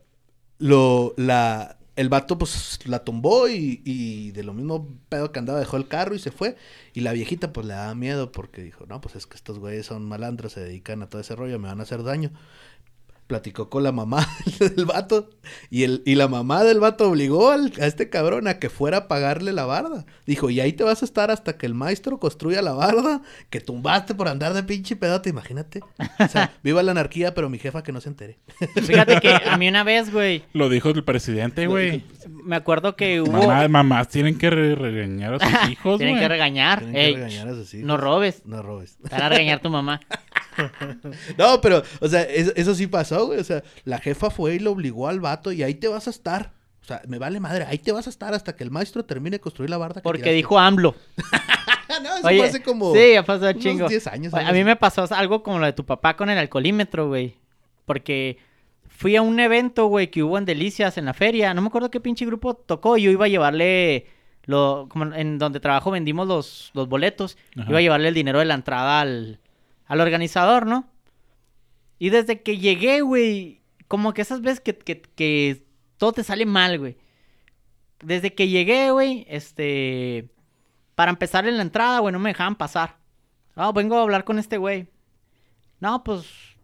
[0.58, 5.60] lo, la, el vato pues la tumbó y, y de lo mismo pedo que andaba
[5.60, 6.56] dejó el carro y se fue.
[6.94, 9.86] Y la viejita pues le daba miedo porque dijo, no, pues es que estos güeyes
[9.86, 12.32] son malandros, se dedican a todo ese rollo, me van a hacer daño.
[13.32, 14.28] Platicó con la mamá
[14.60, 15.30] del vato
[15.70, 18.98] y, el, y la mamá del vato obligó al- a este cabrón a que fuera
[18.98, 20.06] a pagarle la barda.
[20.26, 23.62] Dijo, y ahí te vas a estar hasta que el maestro construya la barda que
[23.62, 25.80] tumbaste por andar de pinche pedote, imagínate.
[26.20, 28.38] O sea, viva la anarquía, pero mi jefa que no se entere.
[28.76, 32.04] Fíjate que a mí una vez, güey, Lo dijo el presidente, güey.
[32.44, 33.32] me acuerdo que hubo...
[33.32, 36.80] Mamá, mamás tienen que re- regañar a sus hijos, Tienen que regañar.
[36.82, 37.88] Tienen que regañar a sus hijos.
[37.88, 38.42] no robes.
[38.46, 38.98] No robes.
[38.98, 40.02] Te van a regañar tu mamá.
[41.38, 43.40] No, pero, o sea, eso, eso sí pasó, güey.
[43.40, 46.12] O sea, la jefa fue y lo obligó al vato y ahí te vas a
[46.12, 46.54] estar.
[46.82, 49.36] O sea, me vale madre, ahí te vas a estar hasta que el maestro termine
[49.36, 49.96] de construir la barda.
[49.96, 50.36] que Porque tiraste.
[50.36, 50.96] dijo AMLO.
[52.02, 52.94] No, eso Oye, fue hace como.
[52.96, 53.90] sí, ya pasó unos chingo.
[53.90, 54.34] 10 años.
[54.34, 57.36] Oye, A mí me pasó algo como lo de tu papá con el alcoholímetro, güey.
[57.86, 58.38] Porque
[58.88, 61.54] fui a un evento, güey, que hubo en Delicias, en la feria.
[61.54, 62.96] No me acuerdo qué pinche grupo tocó.
[62.96, 64.08] y Yo iba a llevarle,
[64.46, 67.38] lo, como en donde trabajo vendimos los, los boletos.
[67.58, 67.70] Ajá.
[67.70, 69.41] Iba a llevarle el dinero de la entrada al,
[69.92, 70.88] al organizador, ¿no?
[72.00, 75.66] Y desde que llegué, güey, como que esas veces que, que, que
[75.98, 76.96] todo te sale mal, güey.
[78.02, 80.30] Desde que llegué, güey, este...
[80.96, 83.00] Para empezar en la entrada, güey, no me dejaban pasar.
[83.54, 84.88] Ah, vengo a hablar con este güey.
[85.82, 86.24] No, pues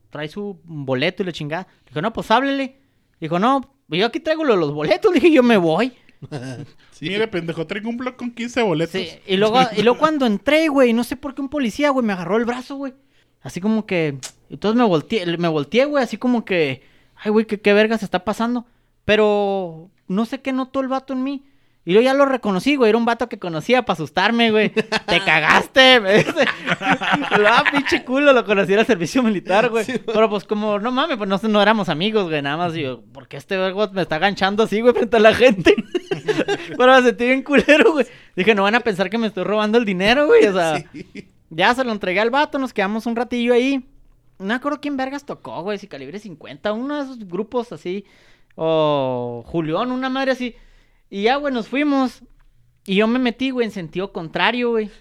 [0.09, 1.67] trae su boleto y la chingada.
[1.85, 2.79] Dijo, no, pues háblele.
[3.19, 5.11] Dijo, no, yo aquí traigo los boletos.
[5.13, 5.91] Le dije, yo me voy.
[7.01, 9.01] Mire, pendejo, traigo un blog con 15 boletos.
[9.01, 12.05] Sí, y luego, y luego cuando entré, güey, no sé por qué un policía, güey,
[12.05, 12.93] me agarró el brazo, güey.
[13.41, 14.17] Así como que.
[14.49, 16.83] Entonces me volteé, me volteé, güey, así como que.
[17.15, 18.65] Ay, güey, ¿qué, qué verga se está pasando.
[19.05, 21.43] Pero no sé qué notó el vato en mí.
[21.87, 22.89] Y yo ya lo reconocí, güey.
[22.89, 24.71] Era un vato que conocía para asustarme, güey.
[25.07, 26.01] Te cagaste.
[26.01, 26.45] me dice.
[26.81, 29.85] ah, pinche culo, lo conocí el servicio militar, güey.
[30.05, 32.41] Pero pues como, no mames, pues no, no éramos amigos, güey.
[32.41, 35.33] Nada más yo, ¿por qué este vergo me está ganchando así, güey, frente a la
[35.33, 35.75] gente?
[36.77, 38.05] Pero me sentí bien culero, güey.
[38.35, 40.45] Dije, no van a pensar que me estoy robando el dinero, güey.
[40.45, 40.83] O sea,
[41.49, 43.87] ya se lo entregué al vato, nos quedamos un ratillo ahí.
[44.39, 48.05] No me acuerdo quién vergas tocó, güey, si calibre 50, uno de esos grupos así.
[48.55, 50.55] O Julián, una madre así.
[51.09, 52.23] Y ya, güey, nos fuimos.
[52.85, 54.91] Y yo me metí, güey, en sentido contrario, güey.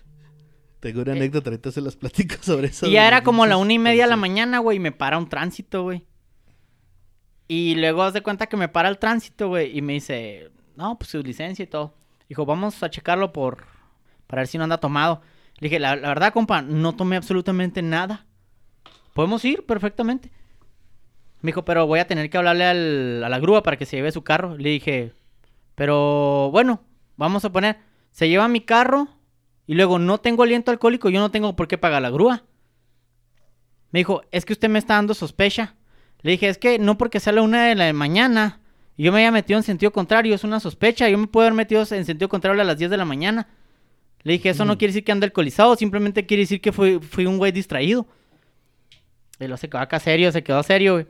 [0.80, 2.86] Tengo una anécdota, ahorita se las platico sobre eso.
[2.86, 5.18] Y ya era como la una y media de la mañana, güey, y me para
[5.18, 6.06] un tránsito, güey.
[7.48, 10.98] Y luego haz de cuenta que me para el tránsito, güey, y me dice, no,
[10.98, 11.94] pues su licencia y todo.
[12.28, 13.64] Dijo, vamos a checarlo por,
[14.26, 15.22] para ver si no anda tomado.
[15.58, 18.26] Le dije, la, la verdad, compa, no tomé absolutamente nada.
[19.14, 20.30] Podemos ir perfectamente.
[21.40, 24.12] Me dijo, pero voy a tener que hablarle a la grúa para que se lleve
[24.12, 24.56] su carro.
[24.56, 25.12] Le dije,
[25.74, 26.82] pero bueno,
[27.16, 27.78] vamos a poner,
[28.10, 29.08] se lleva mi carro
[29.66, 32.44] Y luego, no tengo aliento alcohólico, yo no tengo por qué pagar la grúa.
[33.90, 35.74] Me dijo, es que usted me está dando sospecha.
[36.22, 38.60] Le dije, es que no porque sea la una de la mañana
[38.96, 41.08] y yo me haya metido en sentido contrario, es una sospecha.
[41.08, 43.48] Yo me puedo haber metido en sentido contrario a las 10 de la mañana.
[44.26, 47.26] Le dije, eso no quiere decir que ande alcoholizado, simplemente quiere decir que fui, fui
[47.26, 48.08] un güey distraído.
[49.38, 51.06] Y luego se quedó acá serio, se quedó serio, güey.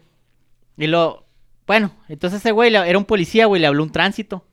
[0.76, 1.24] Y lo,
[1.66, 4.44] bueno, entonces ese güey era un policía, güey, le habló un tránsito.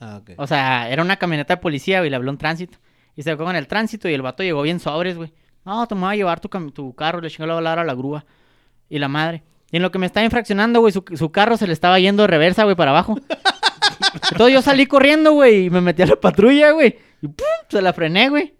[0.00, 0.30] Ah, ok.
[0.38, 2.78] O sea, era una camioneta de policía, güey, le habló un tránsito.
[3.16, 5.34] Y se fue con el tránsito y el vato llegó bien sobres, güey.
[5.66, 7.92] No, te me voy a llevar tu, tu carro, le chingó la hablar a la
[7.92, 8.24] grúa.
[8.88, 9.42] Y la madre.
[9.70, 12.22] Y en lo que me estaba infraccionando, güey, su, su carro se le estaba yendo
[12.22, 13.20] de reversa, güey, para abajo.
[14.32, 17.09] Entonces yo salí corriendo, güey, y me metí a la patrulla, güey.
[17.22, 17.46] Y ¡pum!
[17.68, 18.54] se la frené, güey.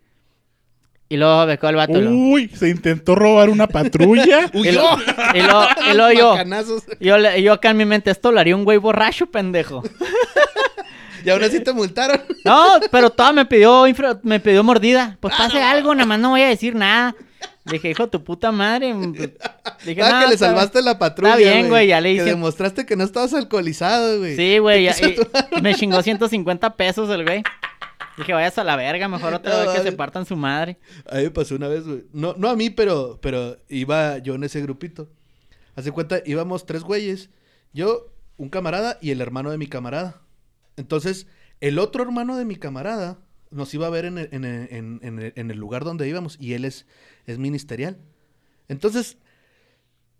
[1.08, 2.00] Y luego me quedó el vato.
[2.00, 4.48] lo- Uy, se intentó robar una patrulla.
[4.54, 4.96] y lo-
[5.34, 6.36] y lo- y luego yo,
[7.00, 9.82] yo, le- yo acá en mi mente, esto lo haría un güey borracho, pendejo.
[11.22, 12.18] Y aún así te multaron.
[12.46, 15.18] No, pero toda me pidió, infra- me pidió mordida.
[15.20, 17.14] Pues pase algo, nada más no voy a decir nada.
[17.66, 18.94] Le dije, hijo tu puta madre.
[18.94, 19.34] Dije,
[20.02, 21.36] ah, "No, que le salvaste la patrulla.
[21.36, 24.34] Está bien, güey, ya le Que hice- demostraste que no estabas alcoholizado, güey.
[24.34, 27.42] Sí, güey, ya- y- me chingó 150 pesos el güey.
[28.16, 30.78] Dije, vayas a la verga, mejor otra No, vez que se partan su madre.
[31.10, 32.04] A mí me pasó una vez, güey.
[32.12, 35.08] No, no a mí, pero, pero iba yo en ese grupito.
[35.76, 37.30] Hace cuenta, íbamos tres güeyes.
[37.72, 40.20] Yo, un camarada y el hermano de mi camarada.
[40.76, 41.26] Entonces,
[41.60, 43.18] el otro hermano de mi camarada
[43.50, 44.68] nos iba a ver en el, en el-
[45.02, 46.86] en- el- en el lugar donde íbamos y él es,
[47.26, 47.98] es ministerial.
[48.68, 49.18] Entonces,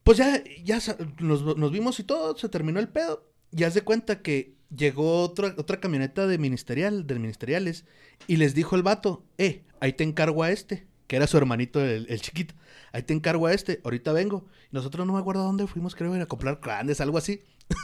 [0.05, 0.78] pues ya, ya
[1.20, 3.26] nos, nos vimos y todo, se terminó el pedo.
[3.53, 7.85] Y haz de cuenta que llegó otra, otra camioneta de ministerial, de ministeriales,
[8.27, 11.85] y les dijo el vato, eh, ahí te encargo a este, que era su hermanito,
[11.85, 12.55] el, el chiquito.
[12.93, 14.47] Ahí te encargo a este, ahorita vengo.
[14.71, 17.41] Nosotros no me acuerdo a dónde fuimos, creo, era a comprar grandes, algo así.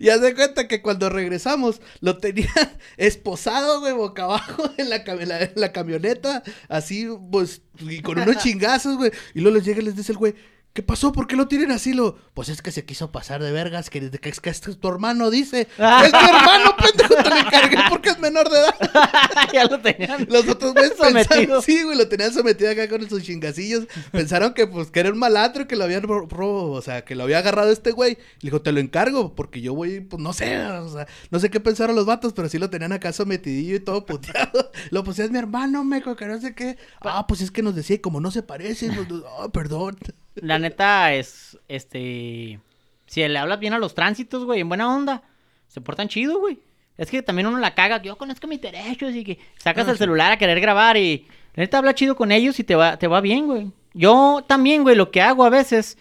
[0.00, 2.48] Y haz de cuenta que cuando regresamos lo tenía
[2.96, 8.00] esposado, güey, boca abajo en la, cam- en la- en la camioneta, así, pues, y
[8.00, 9.10] con unos chingazos, güey.
[9.34, 10.34] Y luego les llega y les dice el güey,
[10.72, 11.10] ¿qué pasó?
[11.12, 11.92] ¿Por qué lo tienen así?
[11.92, 14.88] Lo, pues es que se quiso pasar de vergas, que, que, es que es tu
[14.88, 15.62] hermano, dice.
[15.78, 18.74] es mi hermano, pendejo, te lo encargué porque es menor de edad.
[19.52, 20.26] ya lo tenían.
[20.30, 23.86] Los otros güeyes pensaron, sí, güey, lo tenían sometido acá con sus chingacillos.
[24.12, 27.14] Pensaron que, pues, que era un malandro que lo habían, ro- ro- o sea, que
[27.16, 28.14] lo había agarrado este güey.
[28.14, 31.50] Le dijo, te lo encargo, porque yo voy, pues, no sé, o sea, no sé
[31.50, 34.70] qué pensaron los vatos, pero sí lo tenían acá sometidillo y todo puteado.
[34.90, 36.76] Lo, pues, es mi hermano, meco, que no sé qué.
[37.00, 39.96] Ah, pues, es que nos decía, y como no se parecen, pues, ah, perdón.
[40.42, 42.60] La neta es, este...
[43.06, 45.22] Si le hablas bien a los tránsitos, güey, en buena onda,
[45.66, 46.58] se portan chido, güey.
[46.98, 49.96] Es que también uno la caga, yo conozco mis derechos y que sacas Ah, el
[49.96, 50.02] sí.
[50.02, 51.26] celular a querer grabar y...
[51.54, 53.72] La neta habla chido con ellos y te va, te va bien, güey.
[53.94, 55.96] Yo también, güey, lo que hago a veces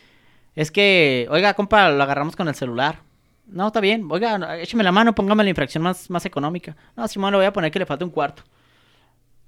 [0.55, 2.99] es que, oiga, compa, lo agarramos con el celular.
[3.47, 4.05] No, está bien.
[4.09, 6.75] Oiga, écheme la mano, póngame la infracción más, más económica.
[6.95, 8.43] No, Simón, le voy a poner que le falta un cuarto.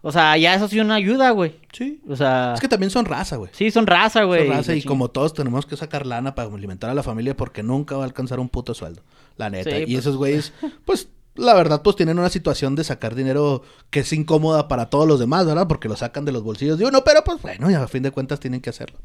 [0.02, 1.60] O sea, ya eso sí una ayuda, güey.
[1.74, 2.00] Sí.
[2.08, 3.52] O sea, Es que también son raza, güey.
[3.54, 4.48] sí, son raza, güey.
[4.48, 7.36] Son raza y ching- como todos tenemos que sacar lana para alimentar a la familia
[7.36, 9.02] porque nunca va a alcanzar un puto sueldo.
[9.36, 9.70] La neta.
[9.72, 9.98] Sí, y pues.
[9.98, 10.54] esos güeyes,
[10.86, 15.06] pues, la verdad, pues tienen una situación de sacar dinero que es incómoda para todos
[15.08, 15.68] los demás, ¿verdad?
[15.68, 18.12] Porque lo sacan de los bolsillos de uno, pero pues bueno, y a fin de
[18.12, 18.98] cuentas tienen que hacerlo.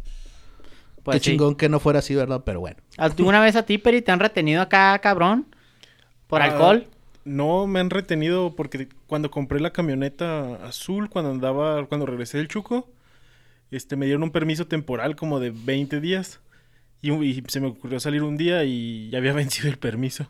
[1.02, 1.30] Pues Qué sí.
[1.32, 2.42] chingón que no fuera así, ¿verdad?
[2.46, 2.76] Pero bueno.
[2.96, 5.46] ¿Alguna vez a ti, Peri, te han retenido acá, cabrón?
[6.28, 6.86] ¿Por Ah, alcohol?
[7.24, 12.48] No, me han retenido porque cuando compré la camioneta azul, cuando andaba, cuando regresé del
[12.48, 12.90] Chuco,
[13.70, 16.40] este, me dieron un permiso temporal como de 20 días.
[17.00, 20.28] Y, se me ocurrió salir un día y ya había vencido el permiso.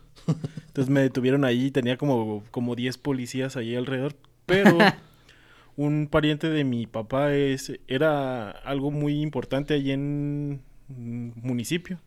[0.67, 4.15] Entonces me detuvieron ahí, tenía como, como 10 policías ahí alrededor.
[4.45, 4.77] Pero
[5.77, 11.99] un pariente de mi papá es, era algo muy importante allí en un municipio.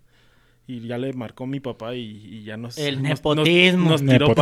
[0.70, 2.76] Y ya le marcó mi papá y, y ya nos...
[2.76, 3.88] El nos- nepotismo.
[3.90, 4.34] Nos, nos tiró Nepotismo.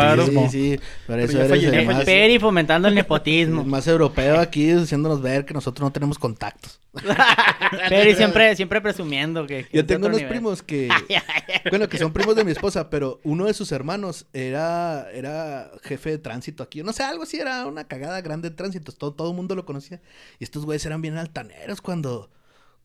[0.42, 0.48] paro.
[0.50, 0.80] Sí, sí.
[1.06, 3.62] Por eso eres el más, Peri fomentando el el nepotismo.
[3.64, 6.80] más europeo aquí, haciéndonos ver que nosotros no tenemos contactos.
[7.88, 9.66] Peri siempre, siempre presumiendo que...
[9.66, 10.30] que Yo tengo unos nivel.
[10.32, 10.88] primos que...
[11.70, 16.10] Bueno, que son primos de mi esposa, pero uno de sus hermanos era, era jefe
[16.10, 16.82] de tránsito aquí.
[16.82, 18.90] No sé, algo así, era una cagada grande de tránsito.
[18.90, 20.00] Todo, todo el mundo lo conocía.
[20.40, 22.30] Y estos güeyes eran bien altaneros cuando,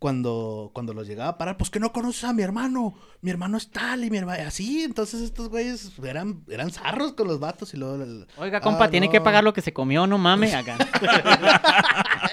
[0.02, 1.58] cuando, cuando los llegaba a parar.
[1.58, 2.96] Pues que no conoces a mi hermano.
[3.22, 4.42] Mi hermano es tal y mi hermano...
[4.48, 8.02] Así, entonces estos güeyes eran, eran zarros con los vatos y luego...
[8.04, 10.76] el- Oiga, compa, Ah, tiene que pagar lo que se comió, no mames, acá.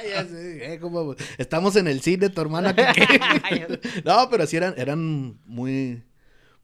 [0.09, 2.75] Ya sé, eh, como, estamos en el cine, tu hermano.
[2.75, 3.81] ¿qué- qué?
[4.05, 6.03] no, pero sí eran, eran muy,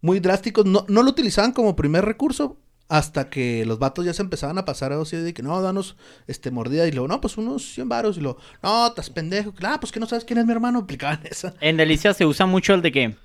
[0.00, 0.64] muy drásticos.
[0.64, 2.56] No, no lo utilizaban como primer recurso
[2.88, 6.50] hasta que los vatos ya se empezaban a pasar así de que no, danos este
[6.50, 6.86] mordida.
[6.86, 8.16] Y luego, no, pues unos 100 varos.
[8.18, 9.52] Y luego, no, estás pendejo.
[9.62, 10.78] Ah, pues que no sabes quién es mi hermano.
[10.84, 11.54] Aplicaban esa.
[11.60, 13.16] En Delicia se usa mucho el de que...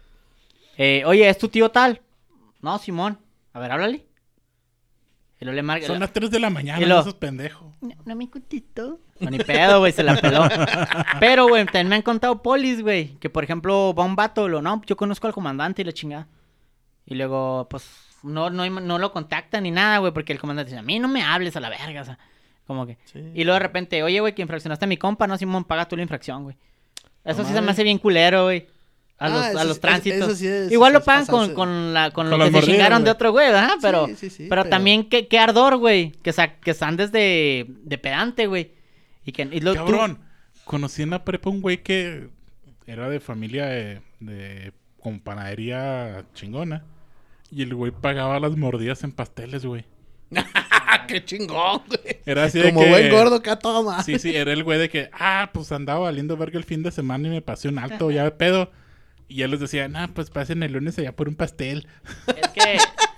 [0.78, 2.02] eh, Oye, ¿es tu tío tal?
[2.62, 3.20] No, Simón.
[3.54, 4.06] A ver, háblale.
[5.42, 5.88] Y luego le marca.
[5.88, 7.68] Son las 3 de la mañana, lo- esos pendejos.
[7.82, 9.00] No, no me contestó.
[9.22, 10.44] No, ni pedo, güey, se la peló.
[11.22, 13.16] Pero, güey, también me han contado polis, güey.
[13.20, 16.28] Que, por ejemplo, va un vato, lo, no, yo conozco al comandante y la chingada.
[17.06, 17.86] Y luego, pues,
[18.24, 21.08] no, no, no lo contactan ni nada, güey, porque el comandante dice, a mí no
[21.08, 22.18] me hables a la verga, o sea,
[22.68, 22.98] como que.
[23.34, 25.96] Y luego de repente, oye, güey, que infraccionaste a mi compa, no, Simón, paga tú
[25.96, 26.56] la infracción, güey.
[27.26, 28.68] Eso No sí se me hace bien culero, güey.
[29.22, 30.20] A Ah, los, eso a los tránsitos.
[30.30, 32.52] eso sí es- Igual lo es pagan con, con, la, con Con lo que se
[32.52, 33.74] mordidas, chingaron de otro güey, ¿verdad?
[33.82, 36.12] Pero, Sí, sí, sí, pero, pero- también qué, qué ardor, güey.
[36.24, 38.72] Que, sa- que están desde de pedante, güey.
[39.26, 40.20] Y que y lo- tú- Cabrón,
[40.64, 42.30] conocí en la prepa un güey que
[42.88, 46.86] era de familia de, de con panadería chingona.
[47.52, 49.86] Y el güey pagaba las mordidas en pasteles, güey.
[50.36, 52.18] ¡Ah, qué chingón, güey!
[52.26, 52.90] Era así de Como que...
[52.90, 54.04] buen gordo que toma.
[54.04, 56.92] Sí, sí, era el güey de que, ah, pues andaba valiendo verga el fin de
[56.92, 58.72] semana y me pasé un alto ya de pedo.
[59.28, 61.88] Y él les decía, nah, pues pasen el lunes allá por un pastel.
[62.28, 62.78] Es que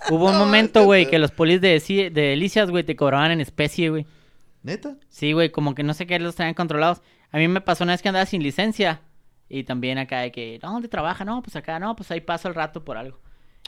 [0.10, 3.90] hubo un momento, güey, que los polis de, de Delicias, güey, te cobraban en especie,
[3.90, 4.06] güey.
[4.64, 4.96] ¿Neta?
[5.10, 7.02] Sí, güey, como que no sé qué los tenían controlados.
[7.32, 9.02] A mí me pasó una vez que andaba sin licencia.
[9.50, 11.26] Y también acá de que, no, ¿dónde trabaja?
[11.26, 13.20] No, pues acá, no, pues ahí paso el rato por algo.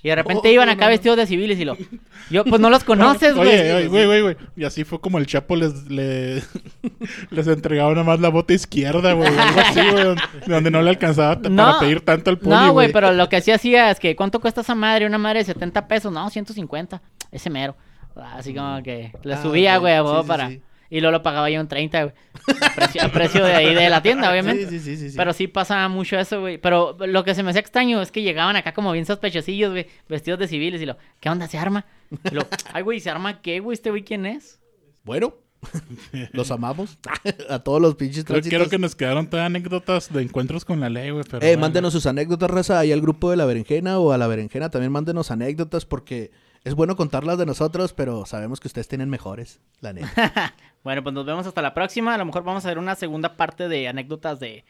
[0.06, 0.90] Y de repente Oh, iban acá no.
[0.92, 1.78] vestidos de civiles y lo...
[2.30, 3.48] Yo, pues no los conoces, güey.
[3.48, 4.36] Oye, oye, güey, güey, güey.
[4.58, 6.44] Y así fue como el Chapo les, le-
[7.32, 9.30] les entregaba nada más la bota izquierda, güey.
[9.30, 10.16] Algo así, güey.
[10.46, 11.66] Donde, no le alcanzaba No.
[11.66, 14.40] para pedir tanto al poli, No, güey, pero lo que sí hacía es que, ¿cuánto
[14.42, 15.06] cuesta esa madre?
[15.06, 16.12] Una madre de 70 pesos.
[16.12, 17.02] No, 150.
[17.32, 17.76] Ese mero.
[18.16, 20.50] Así como que le Ah, subía, güey, a Sí, sí, para...
[20.50, 20.62] sí.
[20.94, 22.16] Y luego lo pagaba yo en 30, güey.
[22.62, 24.70] A precio, a precio de ahí de la tienda, obviamente.
[24.70, 25.18] Sí, sí, sí, sí, sí.
[25.18, 26.60] Pero sí pasaba mucho eso, güey.
[26.60, 29.88] Pero lo que se me hacía extraño es que llegaban acá como bien sospechosillos, güey,
[30.08, 31.48] vestidos de civiles y lo, ¿qué onda?
[31.48, 31.88] ¿Se arma?
[32.32, 33.74] Y lo, ay, güey, ¿se arma qué, güey?
[33.74, 34.60] ¿Este güey quién es?
[35.04, 35.34] Bueno,
[36.32, 37.00] los amamos.
[37.50, 38.56] a todos los pinches tránsitos.
[38.56, 41.24] creo que nos quedaron todas anécdotas de encuentros con la ley, güey.
[41.24, 41.58] Eh, bueno.
[41.58, 44.92] mándenos sus anécdotas, raza, ahí al grupo de la berenjena o a la berenjena también
[44.92, 46.30] mándenos anécdotas porque
[46.64, 50.54] es bueno contarlas de nosotros, pero sabemos que ustedes tienen mejores, la neta.
[50.84, 52.14] Bueno, pues nos vemos hasta la próxima.
[52.14, 54.66] A lo mejor vamos a ver una segunda parte de anécdotas de,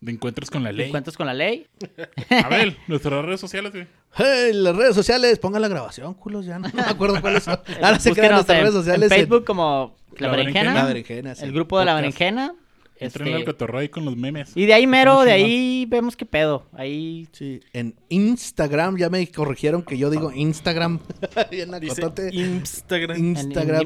[0.00, 0.86] De encuentros con la de ley.
[0.86, 1.66] encuentros con la ley.
[2.42, 3.86] A ver, nuestras redes sociales, güey.
[4.14, 7.60] Hey, las redes sociales, pongan la grabación, culos, ya no me acuerdo cuáles son.
[7.82, 9.12] Ahora se crean Búsquenos nuestras en, redes sociales.
[9.12, 10.72] en Facebook como La, La Berenjena.
[10.72, 11.44] La berenjena, sí.
[11.44, 11.94] El grupo de La.
[11.96, 12.54] Berenjena.
[13.00, 14.52] Entren este, al cotorreo ahí con los memes.
[14.56, 16.66] y de ahí mero, de ahí vemos qué pedo.
[16.72, 20.98] Ahí Sí, en Instagram, ya me corrigieron que yo digo Instagram.
[21.52, 22.32] Instagram.
[22.32, 23.26] Instagram, en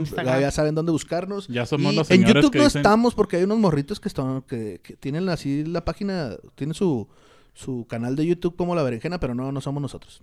[0.00, 0.40] Instagram.
[0.40, 1.48] ya saben dónde buscarnos.
[1.48, 4.00] Ya somos Y los En señores YouTube que no dicen- estamos porque hay unos morritos
[4.00, 7.08] que están que, que tienen así la página, tienen su,
[7.54, 10.22] su canal de YouTube como La Berenjena, pero no, no somos nosotros.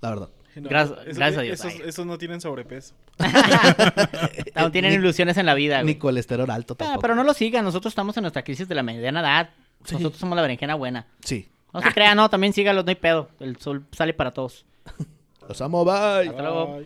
[0.00, 0.28] La verdad.
[0.60, 1.64] No, Gracias- gracias a Dios.
[1.84, 2.94] Esos, no tienen sobrepeso.
[4.54, 5.98] aún tienen Ni- ilusiones en la vida, Ni güey.
[5.98, 7.00] colesterol alto Ah, tampoco.
[7.00, 9.50] pero no lo sigan, nosotros estamos en nuestra crisis de la mediana edad.
[9.84, 9.94] Sí.
[9.96, 11.06] Nosotros somos la berenjena buena.
[11.20, 11.48] Sí.
[11.72, 13.28] No se crean, no, también sígalos, no hay pedo.
[13.40, 14.64] El sol sale para todos.
[15.48, 16.28] Los amo, bye.
[16.28, 16.74] Hasta luego.
[16.76, 16.82] Ay.